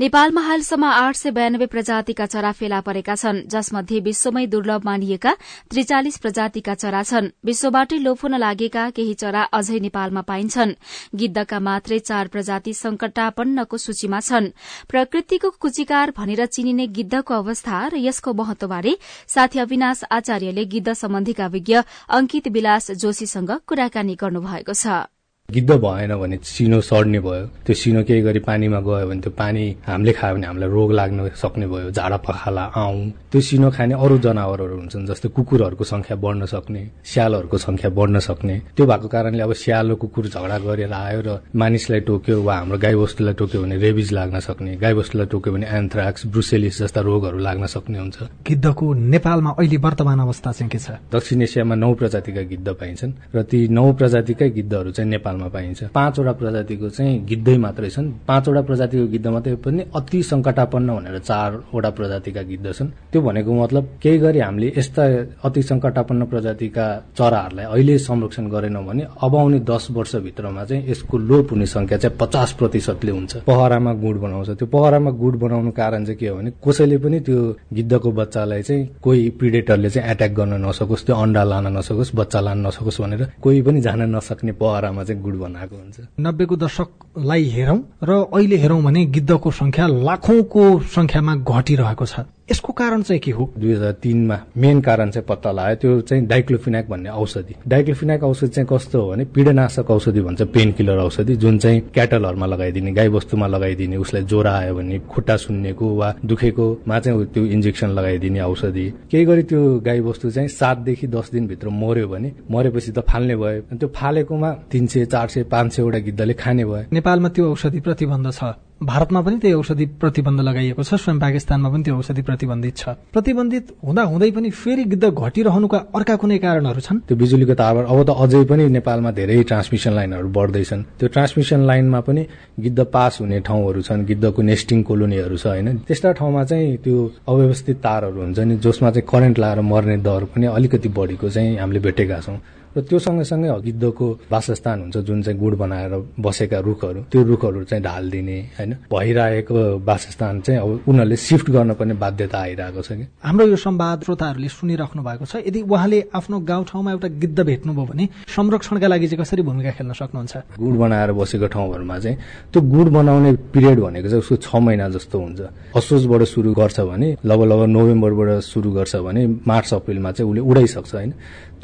नेपालमा 0.00 0.40
हालसम्म 0.40 0.84
आठ 0.84 1.16
सय 1.16 1.30
बयानब्बे 1.30 1.66
प्रजातिका 1.66 2.26
चरा 2.26 2.52
फेला 2.52 2.80
परेका 2.80 3.14
छन् 3.14 3.40
जसमध्ये 3.46 4.00
विश्वमै 4.00 4.46
दुर्लभ 4.46 4.84
मानिएका 4.84 5.32
त्रिचालिस 5.70 6.16
प्रजातिका 6.18 6.74
चरा 6.74 7.02
छन्। 7.02 7.28
विश्वबाटै 7.44 7.98
लोप 7.98 8.24
हुन 8.24 8.34
लागेका 8.36 8.88
केही 8.90 9.14
चरा 9.14 9.42
अझै 9.52 9.78
नेपालमा 9.80 10.20
पाइन्छन्। 10.22 10.74
गिद्धका 11.14 11.60
मात्रै 11.60 11.98
चार 12.00 12.28
प्रजाति 12.28 12.74
संकटापन्नको 12.74 13.76
सूचीमा 13.78 14.20
छन्। 14.20 14.52
प्रकृतिको 14.88 15.50
कुचिकार 15.60 16.12
भनेर 16.16 16.46
चिनिने 16.46 16.86
गिद्धको 16.88 17.34
अवस्था 17.34 17.86
र 17.86 18.00
यसको 18.00 18.32
महत्वबारे 18.34 18.96
साथी 19.28 19.58
अविनाश 19.58 20.04
आचार्यले 20.10 20.64
गिद्ध 20.66 20.92
सम्बन्धीका 20.94 21.46
विज्ञ 21.48 21.82
अंकित 22.10 22.48
विलास 22.48 22.90
जोशीसँग 22.96 23.60
कुराकानी 23.66 24.14
गर्नुभएको 24.16 24.72
छ। 24.74 25.13
गिद्ध 25.50 25.70
भएन 25.70 26.14
भने 26.16 26.36
सिनो 26.42 26.80
सड्ने 26.80 27.18
भयो। 27.20 27.46
त्यो 27.68 27.74
सिनो 27.76 28.02
केही 28.08 28.20
गरी 28.22 28.38
पानीमा 28.48 28.80
गयो 28.80 29.06
भने 29.08 29.20
त्यो 29.20 29.32
पानी 29.36 29.64
हामीले 29.86 30.12
खायो 30.12 30.34
भने 30.34 30.46
हामीलाई 30.46 30.68
रोग 30.70 30.92
लाग्न 30.92 31.28
सक्ने 31.36 31.66
भयो 31.68 31.90
झाडा 31.92 32.16
पखाला 32.16 32.62
आउँ। 32.72 33.23
त्यो 33.34 33.42
सिनो 33.42 33.68
खाने 33.74 33.94
अरू 33.98 34.16
जनावरहरू 34.22 34.74
हुन्छन् 34.78 35.06
जस्तै 35.10 35.28
कुकुरहरूको 35.34 35.84
संख्या 35.84 36.16
बढ्न 36.22 36.46
सक्ने 36.46 36.82
स्यालहरूको 37.02 37.58
संख्या 37.58 37.90
बढ्न 37.90 38.18
सक्ने। 38.22 38.54
त्यो 38.78 38.86
भएको 38.86 39.08
कारणले 39.10 39.42
अब 39.42 39.52
स्याल 39.58 39.94
कुकुर 39.98 40.24
झगडा 40.30 40.58
गरेर 40.62 40.92
आयो 40.94 41.20
र 41.26 41.28
मानिसलाई 41.50 42.00
टोक्यो 42.06 42.36
वा 42.46 42.54
हाम्रो 42.54 42.78
गाईबस्तुलाई 42.78 43.34
टोक्यो 43.34 43.58
भने 43.62 43.76
रेबिज 43.82 44.12
लाग्न 44.14 44.38
सक्ने 44.38 44.76
गाईबस्तुलाई 44.78 45.26
टोक्यो 45.34 45.50
भने 45.50 45.66
एन्थ्राक्स 45.66 46.26
ब्रुसेलिस 46.30 46.78
जस्ता 46.78 47.00
रोगहरू 47.02 47.38
लाग्न 47.42 47.66
सक्ने 47.74 47.98
हुन्छ। 47.98 48.18
गिद्धको 48.46 48.84
नेपालमा 48.94 49.50
अहिले 49.58 49.76
वर्तमान 49.82 50.18
अवस्था 50.30 50.50
चाहिँ 50.54 50.70
के 50.70 50.78
छ? 50.78 51.02
दक्षिण 51.10 51.42
एसियामा 51.42 51.74
नौ 51.74 51.90
प्रजातिका 51.98 52.42
गिद्ध 52.54 52.68
पाइन्छन् 52.70 53.12
र 53.34 53.42
ती 53.50 53.58
नौ 53.66 53.86
प्रजातिकै 53.98 54.48
गिद्धहरू 54.54 54.90
चाहिँ 54.94 55.10
नेपालमा 55.10 55.48
पाइन्छ। 55.50 55.90
पाँचवटा 55.90 56.32
प्रजातिको 56.38 56.86
चाहिँ 56.86 57.18
गिद्धै 57.26 57.56
मात्रै 57.58 57.90
छन्। 57.90 58.06
पाँचवटा 58.30 58.62
प्रजातिको 58.62 59.06
गिद्ध 59.10 59.26
मात्रै 59.26 59.54
पनि 59.58 59.82
अति 59.90 60.22
संकटापन्न 60.22 60.88
भनेर 60.94 61.18
चारवटा 61.18 61.90
प्रजातिका 61.98 62.42
गिद्ध 62.46 62.66
छन्। 62.70 62.90
त्यो 63.10 63.22
भनेको 63.24 63.52
मतलब 63.54 63.88
केही 64.02 64.18
गरी 64.18 64.38
हामीले 64.38 64.72
यस्ता 64.76 65.02
अति 65.44 65.62
संकटापन्न 65.62 66.24
प्रजातिका 66.32 66.86
चराहरूलाई 67.18 67.66
अहिले 67.66 67.98
संरक्षण 67.98 68.48
गरेनौँ 68.50 68.84
भने 68.84 69.06
अब 69.22 69.36
आउने 69.36 69.58
दस 69.70 69.88
वर्षभित्रमा 69.90 70.64
चाहिँ 70.64 70.88
यसको 70.90 71.18
लोप 71.18 71.52
हुने 71.52 71.66
संख्या 71.66 71.98
चाहिँ 71.98 72.16
पचास 72.20 72.52
प्रतिशतले 72.58 73.12
हुन्छ। 73.12 73.36
पहरामा 73.46 73.92
गुड 74.02 74.16
बनाउँछ। 74.20 74.50
त्यो 74.58 74.66
पहरामा 74.68 75.10
गुड 75.22 75.38
बनाउनु 75.40 75.70
कारण 75.70 76.04
चाहिँ 76.04 76.18
के 76.18 76.28
हो 76.28 76.36
भने 76.36 76.50
कसैले 76.66 76.98
पनि 76.98 77.20
त्यो 77.26 77.38
गिद्धको 77.74 78.12
बच्चालाई 78.12 78.62
चाहिँ 78.62 78.88
कोही 79.02 79.28
प्रिडेटरले 79.38 79.90
चाहिँ 79.90 80.10
एट्याक 80.10 80.32
गर्न 80.34 80.54
नसकोस् 80.66 81.04
त्यो 81.06 81.16
अन्डा 81.16 81.42
लान 81.44 81.66
नसकोस् 81.76 82.14
बच्चा 82.16 82.40
लान 82.40 82.66
नसकोस् 82.66 83.00
भनेर 83.00 83.22
कोही 83.42 83.62
पनि 83.62 83.80
जान 83.80 84.02
नसक्ने 84.16 84.52
पहरामा 84.52 85.04
चाहिँ 85.04 85.22
गुड 85.22 85.36
बनाएको 85.40 85.76
हुन्छ। 85.76 85.96
नब्बेको 86.20 86.56
दशकलाई 86.56 87.44
हेरौं 87.56 87.78
र 88.02 88.10
अहिले 88.34 88.56
हेरौं 88.56 88.82
भने 88.84 89.04
गिद्धको 89.14 89.50
संख्या 89.50 89.86
लाखौंको 89.86 90.62
संख्यामा 90.94 91.34
घटिरहेको 91.36 92.06
छ। 92.06 92.20
यसको 92.50 92.72
कारण 92.72 93.02
चाहिँ 93.02 93.20
के 93.20 93.30
हो? 93.30 93.52
दुई 93.58 93.72
हजार 93.72 93.92
तीनमा 94.02 94.38
मेन 94.56 94.80
कारण 94.80 95.10
चाहिँ 95.10 95.26
पत्ता 95.28 95.52
लगायो। 95.52 95.76
त्यो 95.76 96.00
चाहिँ 96.00 96.26
डाइक्लोफिनाक 96.26 96.88
भन्ने 96.88 97.10
औषधि। 97.10 97.54
डाइक्लोफिनाक 97.68 98.22
औषधि 98.22 98.48
चाहिँ 98.48 98.68
कस्तो 98.72 99.00
हो 99.00 99.10
भने 99.10 99.24
पीडनाशक 99.24 99.90
औषधि 99.90 100.20
भन्छ 100.20 100.42
पेन 100.52 100.72
किलर 100.72 100.98
औषधि 100.98 101.36
जुन 101.36 101.58
चाहिँ 101.58 101.80
क्याटलहरूमा 101.94 102.46
लगाइदिने 102.46 102.92
गाई 102.92 103.08
वस्तुमा 103.08 103.46
लगाइदिने 103.46 103.96
उसलाई 103.96 104.22
ज्वरो 104.24 104.50
आयो 104.50 104.74
भने 104.74 104.98
खुट्टा 105.08 105.36
सुन्नेको 105.36 105.94
वा 105.96 106.14
दुखेकोमा 106.24 106.98
चाहिँ 107.00 107.26
त्यो 107.32 107.44
इन्जेक्सन 107.46 107.90
लगाइदिने 107.90 108.40
औषधि। 108.40 108.86
केही 109.10 109.24
गरी 109.24 109.42
त्यो 109.42 109.80
गाई 109.80 110.00
वस्तु 110.00 110.30
चाहिँ 110.30 110.48
सातदेखि 110.48 111.06
दस 111.06 111.30
दिनभित्र 111.32 111.68
मर्यो 111.70 112.08
भने 112.08 112.32
मरेपछि 112.50 112.92
त 112.92 113.04
फाल्ने 113.08 113.36
भयो। 113.36 113.76
त्यो 113.78 113.88
फालेकोमा 113.96 114.50
तिन 114.70 114.86
सय 114.86 115.04
चार 115.06 115.28
सय 115.28 115.42
पाँच 115.48 115.72
सयवटा 115.72 115.98
गिद्धले 115.98 116.34
खाने 116.34 116.64
भयो। 116.64 116.84
नेपालमा 116.92 117.28
त्यो 117.28 117.50
औषधि 117.50 117.80
प्रतिबन्ध 117.80 118.32
छ। 118.32 118.44
भारतमा 118.84 119.20
पनि 119.20 119.36
त्यो 119.38 119.58
औषधि 119.58 119.86
प्रतिबन्ध 120.02 120.40
लगाइएको 120.40 120.82
छ 120.82 120.94
स्वयं 120.94 121.18
पाकिस्तानमा 121.20 121.68
पनि 121.72 121.82
त्यो 121.84 121.96
औषधि 121.96 122.22
प्रतिबन्धित 122.22 122.76
छ। 122.76 122.88
प्रतिबन्धित 123.12 123.64
हुँदा 123.80 124.02
हुँदै 124.02 124.30
पनि 124.30 124.50
फेरि 124.50 124.84
गिद्ध 124.84 125.04
घटिरहनुका 125.08 125.78
अर्का 125.96 126.14
कुनै 126.16 126.38
कारणहरू 126.38 126.80
छन्? 126.80 126.98
त्यो 127.08 127.16
बिजुलीको 127.16 127.54
तारबाट 127.54 127.84
अब 127.88 127.98
त 128.04 128.10
अझै 128.12 128.44
पनि 128.44 128.68
नेपालमा 128.68 129.10
धेरै 129.10 129.42
ट्रान्समिसन 129.48 129.92
लाइनहरू 129.94 130.28
बढ्दैछन्। 130.28 130.82
त्यो 130.98 131.08
ट्रान्समिसन 131.08 131.60
लाइनमा 131.64 132.00
पनि 132.00 132.22
गिद्ध 132.60 132.80
पास 132.94 133.18
हुने 133.20 133.40
ठाउँहरू 133.40 133.80
छन् 133.82 134.04
गिद्धको 134.04 134.42
नेस्टिङ 134.42 134.82
कोलोनीहरू 134.82 135.36
छ 135.36 135.46
होइन? 135.46 135.68
त्यस्ता 135.88 136.12
ठाउँमा 136.20 136.44
चाहिँ 136.44 136.76
त्यो 136.84 136.96
अव्यवस्थित 137.28 137.76
तारहरू 137.80 138.20
हुन्छ 138.20 138.38
नि 138.38 138.56
जसमा 138.60 138.90
चाहिँ 138.90 139.08
करेन्ट 139.08 139.38
लगाएर 139.38 139.60
मर्ने 139.60 139.96
दर 140.04 140.24
पनि 140.34 140.46
अलिकति 140.46 140.88
बढेको 140.88 141.28
चाहिँ 141.30 141.56
हामीले 141.58 141.80
भेटेका 141.80 142.20
छौँ। 142.20 142.38
र 142.76 142.80
त्यो 142.82 142.98
सँगसँगै 142.98 143.48
गिद्धको 143.64 144.06
वासस्थान 144.30 144.80
हुन्छ 144.80 144.96
जुन 145.06 145.22
चाहिँ 145.22 145.38
गुड 145.38 145.54
बनाएर 145.56 145.92
बसेका 146.18 146.58
रुखहरू 146.58 147.00
त्यो 147.10 147.22
रुखहरू 147.22 147.64
चाहिँ 147.64 147.84
ढालिदिने 147.84 148.38
होइन? 148.58 148.72
भइरहेको 148.90 149.54
वासस्थान 149.84 150.40
चाहिँ 150.40 150.60
अब 150.60 150.68
उनीहरूले 150.88 151.16
सिफ्ट 151.16 151.50
गर्नुपर्ने 151.50 151.94
बाध्यता 151.94 152.38
आइरहेको 152.38 152.82
छ 152.82 152.92
कि? 152.98 153.04
हाम्रो 153.22 153.46
यो 153.46 153.56
संवाद 153.56 154.02
श्रोताहरूले 154.04 154.48
सुनिराख्नु 154.48 155.02
भएको 155.02 155.24
छ। 155.24 155.36
यदि 155.46 155.60
उहाँले 155.62 155.98
आफ्नो 156.14 156.40
गाउँठाउँमा 156.40 156.90
एउटा 156.90 157.08
गिद्ध 157.22 157.38
भेट्नुभयो 157.40 157.84
भने 157.86 158.04
संरक्षणका 158.26 158.86
लागि 158.86 159.06
चाहिँ 159.08 159.22
कसरी 159.22 159.42
भूमिका 159.42 159.70
खेल्न 159.78 159.92
सक्नुहुन्छ? 159.94 160.34
गुड 160.58 160.74
बनाएर 160.74 161.12
बसेको 161.14 161.46
ठाउँहरूमा 161.46 161.98
चाहिँ 161.98 162.16
त्यो 162.52 162.62
गुड 162.62 162.88
बनाउने 162.90 163.32
पिरियड 163.54 163.78
भनेको 163.80 164.08
चाहिँ 164.08 164.22
उसको 164.24 164.36
छ 164.36 164.54
महिना 164.56 164.88
जस्तो 164.88 165.18
हुन्छ। 165.18 165.40
असोजबाट 165.78 166.22
सुरु 166.26 166.52
गर्छ 166.54 166.80
भने 166.80 167.08
लगभग 167.24 167.46
लगभग 167.48 167.68
नोभेम्बरबाट 167.70 168.28
सुरु 168.42 168.70
गर्छ 168.72 168.96
भने 169.06 169.26
मार्च 169.46 169.74
अप्रिलमा 169.74 170.10
चाहिँ 170.12 170.30
उसले 170.30 170.40
उडाइसक्छ 170.40 170.94
होइन? 170.94 171.12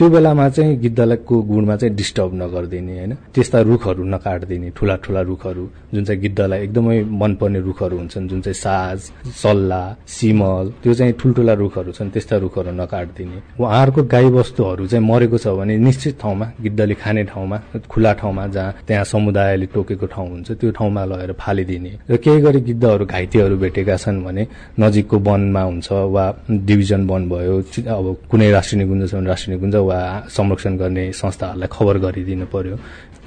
त्यो 0.01 0.09
बेलामा 0.09 0.49
चाहिँ 0.49 0.77
गिद्धको 0.81 1.41
गुडमा 1.45 1.77
चाहिँ 1.77 1.95
डिस्टर्ब 1.95 2.33
नगरिदिने 2.35 2.93
होइन? 2.99 3.13
त्यस्ता 3.37 3.61
रुखहरू 3.69 4.05
नकाटिदिने 4.17 4.69
ठुला 4.73 4.95
ठुला 5.05 5.21
रुखहरू 5.29 5.65
जुन 5.93 6.05
चाहिँ 6.09 6.21
गिद्धलाई 6.21 6.59
एकदमै 6.65 6.97
मनपर्ने 7.21 7.61
रुखहरू 7.61 7.97
हुन्छन् 7.99 8.29
जुन 8.29 8.41
चाहिँ 8.41 8.55
साज 8.65 8.99
सल्ला 9.43 9.83
सिमल 10.09 10.73
त्यो 10.83 10.95
चाहिँ 10.95 11.13
ठुल्ठुला 11.21 11.53
रुखहरू 11.53 11.93
छन् 11.93 12.11
त्यस्ता 12.17 12.37
रुखहरू 12.41 12.73
नकाटिदिने। 12.81 13.39
उहाँहरूको 13.61 14.03
गाई 14.09 14.27
वस्तुहरू 14.41 14.87
चाहिँ 14.89 15.05
मरेको 15.05 15.39
छ 15.39 15.47
भने 15.61 15.77
निश्चित 15.77 16.15
ठाउँमा 16.23 16.47
गिद्धले 16.65 16.95
खाने 16.97 17.25
ठाउँमा 17.29 17.57
खुला 17.93 18.13
ठाउँमा 18.21 18.47
जहाँ 18.57 18.73
त्यहाँ 18.89 19.05
समुदायले 19.05 19.67
टोकेको 19.69 20.07
ठाउँ 20.17 20.29
हुन्छ 20.31 20.49
त्यो 20.57 20.71
ठाउँमा 20.81 21.05
लगेर 21.13 21.33
फालिदिने। 21.37 21.93
र 22.09 22.17
केही 22.17 22.41
गरी 22.41 22.61
गिद्धहरू 22.73 23.05
घाइतेहरू 23.05 23.57
भेटेका 23.61 23.97
छन् 24.01 24.25
भने 24.25 24.47
नजिकको 24.81 25.17
वनमा 25.29 25.63
हुन्छ 25.69 25.93
वा 25.93 26.25
डिभिजन 26.49 27.07
वन 27.07 27.29
भयो 27.29 27.57
अब 27.85 28.07
कुनै 28.31 28.51
राष्ट्रिय 28.51 28.79
निकुञ्ज 28.81 29.11
छ 29.11 29.15
भने 29.15 29.29
राष्ट्रिय 29.29 29.57
निकुञ्ज 29.57 29.89
वा 29.91 30.01
संरक्षण 30.31 30.77
गर्ने 30.79 31.05
संस्थाहरूलाई 31.13 31.69
खबर 31.73 31.99
गरिदिनु 32.07 32.47
पर्यो। 32.55 32.77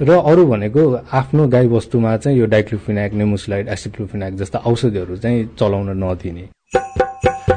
र 0.02 0.10
अरू 0.10 0.42
भनेको 0.46 0.82
आफ्नो 1.12 1.42
गाई 1.54 1.66
वस्तुमा 1.70 2.16
चाहिँ 2.16 2.38
यो 2.38 2.46
डाइक्लोफिनाक 2.50 3.12
नेमुस्लाइड 3.14 3.68
एसिक्लोफिनाक 3.68 4.32
जस्ता 4.40 4.58
औषधिहरू 4.66 5.16
चाहिँ 5.22 5.38
चलाउन 5.60 5.88
नदिने। 6.02 6.44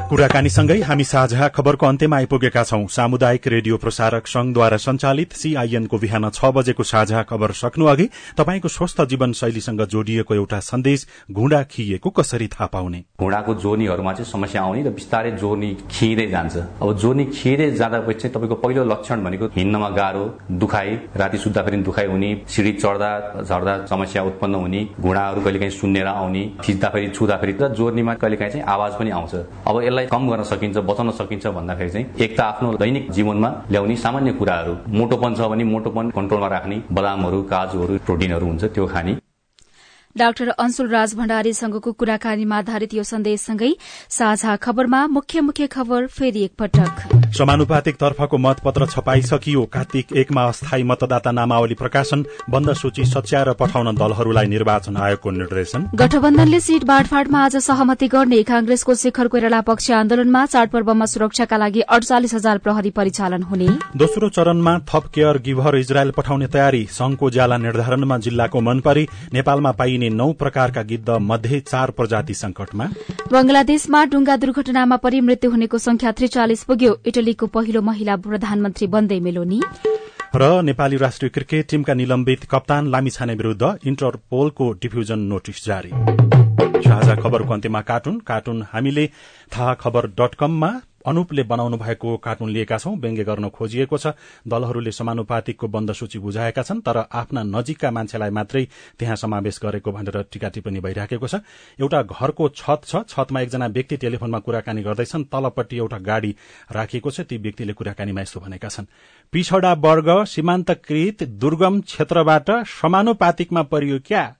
कुराकानीसँगै 0.08 0.80
हामी 0.88 1.04
साझा 1.04 1.46
खबरको 1.52 1.86
अन्त्यमा 1.86 2.16
आइपुगेका 2.16 2.62
छौं। 2.64 2.86
सामुदायिक 2.88 3.46
रेडियो 3.46 3.76
प्रसारक 3.76 4.26
संघद्वारा 4.26 4.76
संचालित 4.78 5.32
सीआईएनको 5.32 5.98
बिहान 5.98 6.28
छ 6.30 6.48
बजेको 6.48 6.82
साझा 6.82 7.22
खबर 7.28 7.52
सक्नु 7.52 7.84
अघि 7.84 8.06
तपाईँको 8.38 8.68
स्वस्थ 8.68 9.02
जीवन 9.04 9.32
शैलीसँग 9.36 9.82
जोडिएको 9.86 10.34
एउटा 10.34 10.60
सन्देश 10.64 11.06
घुँडा 11.30 11.62
खिएको 11.62 12.10
कसरी 12.10 12.46
थाहा 12.48 12.66
पाउने? 12.66 13.00
घुँडाको 13.20 13.54
जोर्नीहरूमा 13.54 14.12
चाहिँ 14.12 14.30
समस्या 14.30 14.62
आउने 14.62 14.82
र 14.82 14.90
बिस्तारै 14.96 15.30
जोर्नी 15.36 15.70
खिँदै 15.92 16.26
जान्छ। 16.30 16.56
अब 16.56 16.96
जोर्नी 16.96 17.24
खिँदै 17.28 17.70
जाँदापछि 17.76 18.18
चाहिँ 18.18 18.34
तपाईँको 18.34 18.54
पहिलो 18.64 18.84
लक्षण 18.84 19.24
भनेको 19.24 19.46
हिँड्नमा 19.58 19.88
गाह्रो 19.92 20.24
दुखाइ 20.56 20.96
राति 21.20 21.38
सुत्दा 21.44 21.62
फेरि 21.68 21.82
दुखाइ 21.84 22.06
हुने 22.06 22.30
सिँढी 22.48 22.72
चढ्दा 22.80 23.12
झर्दा 23.44 23.76
समस्या 23.92 24.22
उत्पन्न 24.24 24.54
हुने 24.64 24.82
घुँडाहरू 25.00 25.40
कहिलेकाहीँ 25.44 25.76
सुन्नेर 25.76 26.06
आउने 26.16 26.48
थिच्दाखेरि 26.64 27.12
छुँदाखेरि 27.12 27.56
र 27.60 27.68
जोर्नीमा 27.76 28.14
कहिलेकाहीँ 28.16 28.52
चाहिँ 28.52 28.66
आवाज 28.72 28.98
पनि 28.98 29.10
आउँछ। 29.10 29.34
अब 29.68 29.96
यसलाई 29.98 30.06
कम 30.06 30.28
गर्न 30.30 30.42
सकिन्छ 30.44 30.76
बचाउन 30.78 31.10
सकिन्छ 31.10 31.46
भन्दाखेरि 31.58 31.90
चाहिँ 31.90 32.06
एक 32.20 32.36
त 32.36 32.40
आफ्नो 32.40 32.72
दैनिक 32.78 33.10
जीवनमा 33.10 33.50
ल्याउने 33.70 33.96
सामान्य 33.96 34.32
कुराहरू 34.32 34.74
मोटोपन 34.98 35.34
छ 35.34 35.40
भने 35.50 35.64
मोटोपन 35.64 36.10
कन्ट्रोलमा 36.10 36.48
राख्ने 36.48 36.76
बदामहरू 36.92 37.42
काजुहरू 37.42 37.98
प्रोटिनहरू 38.06 38.46
हुन्छ 38.46 38.64
त्यो 38.74 38.86
खाने। 38.86 39.12
डाक्टर 40.16 40.48
अंशुल 40.50 40.88
राज 40.88 41.14
भण्डारीसँगको 41.14 41.92
कुराकानीमा 41.92 42.56
आधारित 42.58 42.94
यो 42.94 43.02
सन्देशसँगै 43.04 43.72
साझा 44.10 44.54
खबरमा 44.56 45.06
मुख्य 45.08 45.40
मुख्य 45.40 45.66
खबर 45.66 46.06
फेरि 46.08 46.42
एकपटक। 46.44 47.34
समानुपातिक 47.36 47.96
तर्फको 47.96 48.38
मतपत्र 48.38 48.86
छपाइसकियो। 48.86 49.62
कार्तिक 49.72 50.12
एकमा 50.16 50.44
अस्थायी 50.44 50.82
मतदाता 50.82 51.30
नामावली 51.30 51.74
प्रकाशन 51.74 52.24
बन्द 52.50 52.72
सूची 52.74 53.04
सच्याएर 53.04 53.52
पठाउन 53.60 53.94
दलहरूलाई 53.94 54.46
निर्वाचन 54.46 54.96
आयोगको 54.98 55.30
निर्देशन। 55.30 55.84
गठबन्धनले 55.94 56.60
सीट 56.60 56.84
बाँडफाँडमा 56.84 57.44
आज 57.44 57.56
सहमति 57.58 58.08
गर्ने 58.08 58.42
कांग्रेसको 58.42 58.94
शेखर 58.94 59.28
कोइराला 59.28 59.60
पक्ष 59.60 59.90
आन्दोलनमा 59.92 60.44
चाडपर्वमा 60.46 61.06
सुरक्षाका 61.06 61.56
लागि 61.58 61.80
अडचालिस 61.90 62.34
हजार 62.34 62.58
प्रहरी 62.58 62.90
परिचालन 62.96 63.42
हुने। 63.44 63.68
दोस्रो 63.96 64.28
चरणमा 64.30 64.78
थप 64.88 65.12
केयर 65.14 65.38
गिभर 65.44 65.76
इजरायल 65.76 66.10
पठाउने 66.16 66.46
तयारी 66.48 66.84
संघको 66.90 67.30
ज्याला 67.30 67.56
निर्धारणमा 67.58 68.18
जिल्लाको 68.18 68.60
मनपरी 68.60 69.06
नेपालमा 69.32 69.72
पाइने 69.98 70.14
नौ 70.16 70.32
प्रकारका 70.32 70.82
गिद्ध 70.84 71.10
मध्ये 71.22 71.60
चार 71.60 71.90
प्रजाति 71.90 72.34
संकटमा 72.34 72.86
बंगलादेशमा 73.32 74.04
डुंगा 74.04 74.36
दुर्घटनामा 74.36 74.96
परि 74.96 75.20
मृत्यु 75.20 75.50
हुनेको 75.50 75.78
संख्या 75.78 76.12
त्रिचालिस 76.12 76.64
पुग्यो। 76.64 76.92
इटलीको 77.06 77.46
पहिलो 77.48 77.82
महिला 77.82 78.16
प्रधानमन्त्री 78.18 78.86
बन्दै 78.86 79.20
मेलोनी। 79.20 79.60
र 80.36 80.62
नेपाली 80.62 80.96
राष्ट्रिय 80.96 81.30
क्रिकेट 81.30 81.70
टीमका 81.70 81.94
निलम्बित 81.94 82.44
कप्तान 82.50 82.90
लामिछाने 82.90 83.34
विरूद्ध 83.34 83.64
इन्टरपोलको 83.86 84.72
डिफ्युजन 84.82 85.18
नोटिस 85.28 85.64
जारी। 85.66 85.90
साझा 86.88 87.14
खबरको 87.14 87.52
अन्त्यमा 87.52 87.80
कार्टुन। 87.84 88.20
कार्टुन 88.20 88.66
हामीले 88.72 89.06
थाहा 89.52 89.74
खबर 89.74 90.06
डट 90.18 90.34
कममा 90.34 90.70
अनुपले 91.06 91.42
बनाउनु 91.42 91.76
भएको 91.76 92.16
कार्टुन 92.16 92.48
लिएका 92.50 92.76
छौं। 92.78 92.96
व्यङ्ग्य 92.98 93.24
गर्न 93.24 93.48
खोजिएको 93.48 93.96
छ। 93.98 94.06
दलहरूले 94.44 94.92
समानुपातिकको 94.92 95.68
बन्द 95.68 95.92
सूची 95.92 96.18
बुझाएका 96.18 96.62
छन् 96.62 96.80
तर 96.80 96.96
आफ्ना 97.12 97.42
नजिकका 97.44 97.90
मान्छेलाई 97.90 98.30
मात्रै 98.30 98.64
त्यहाँ 98.98 99.16
समावेश 99.16 99.60
गरेको 99.62 99.92
भनेर 99.92 100.22
टीका 100.32 100.48
टिप्पणी 100.48 100.80
भइराखेको 100.80 101.26
छ। 101.28 101.40
एउटा 101.80 102.02
घरको 102.02 102.48
छत 102.50 102.80
छ। 102.84 103.02
छतमा 103.08 103.40
एकजना 103.40 103.66
व्यक्ति 103.66 103.96
टेलिफोनमा 103.96 104.38
कुराकानी 104.38 104.82
गर्दैछन्। 104.82 105.24
तलपट्टि 105.32 105.76
एउटा 105.76 105.98
गाड़ी 105.98 106.34
राखिएको 106.72 107.10
छ। 107.10 107.20
ती 107.20 107.36
व्यक्तिले 107.38 107.72
कुराकानीमा 107.72 108.20
यस्तो 108.20 108.40
भनेका 108.40 108.68
छन्। 108.68 108.86
पिछड़ा 109.32 109.72
वर्ग 109.72 110.08
सीमान्तकृत 110.24 111.22
दुर्गम 111.22 111.80
क्षेत्रबाट 111.80 112.50
समानुपातिकमा 112.66 113.62
परियो 113.62 113.98
क्या? 114.04 114.34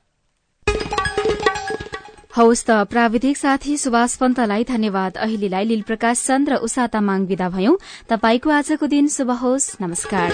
हौस् 2.38 2.64
त 2.66 2.70
प्राविधिक 2.70 3.36
साथी 3.36 3.76
सुभाष 3.76 4.14
पन्तलाई 4.16 4.64
धन्यवाद। 4.64 5.16
अहिलेलाई 5.16 5.64
लील 5.64 5.82
प्रकाश 5.82 6.22
चन्द 6.26 6.48
र 6.48 6.54
उषा 6.62 6.86
तामाङ 6.86 7.26
विदा 7.26 7.48
भयौं। 7.50 7.74
तपाईँको 8.08 8.50
आजको 8.50 8.86
दिन 8.86 9.08
शुभ 9.08 9.30
होस्। 9.30 9.82
नमस्कार। 9.82 10.30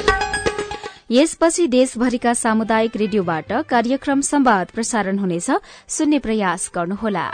यसपछि 1.10 1.66
देशभरिका 1.66 2.34
सामुदायिक 2.34 2.96
रेडियोबाट 2.96 3.52
कार्यक्रम 3.64 4.20
संवाद 4.20 4.66
प्रसारण 4.74 5.18
हुनेछ। 5.18 5.48
सुन्ने 5.88 6.18
प्रयास 6.18 6.70
गर्नुहोला। 6.74 7.26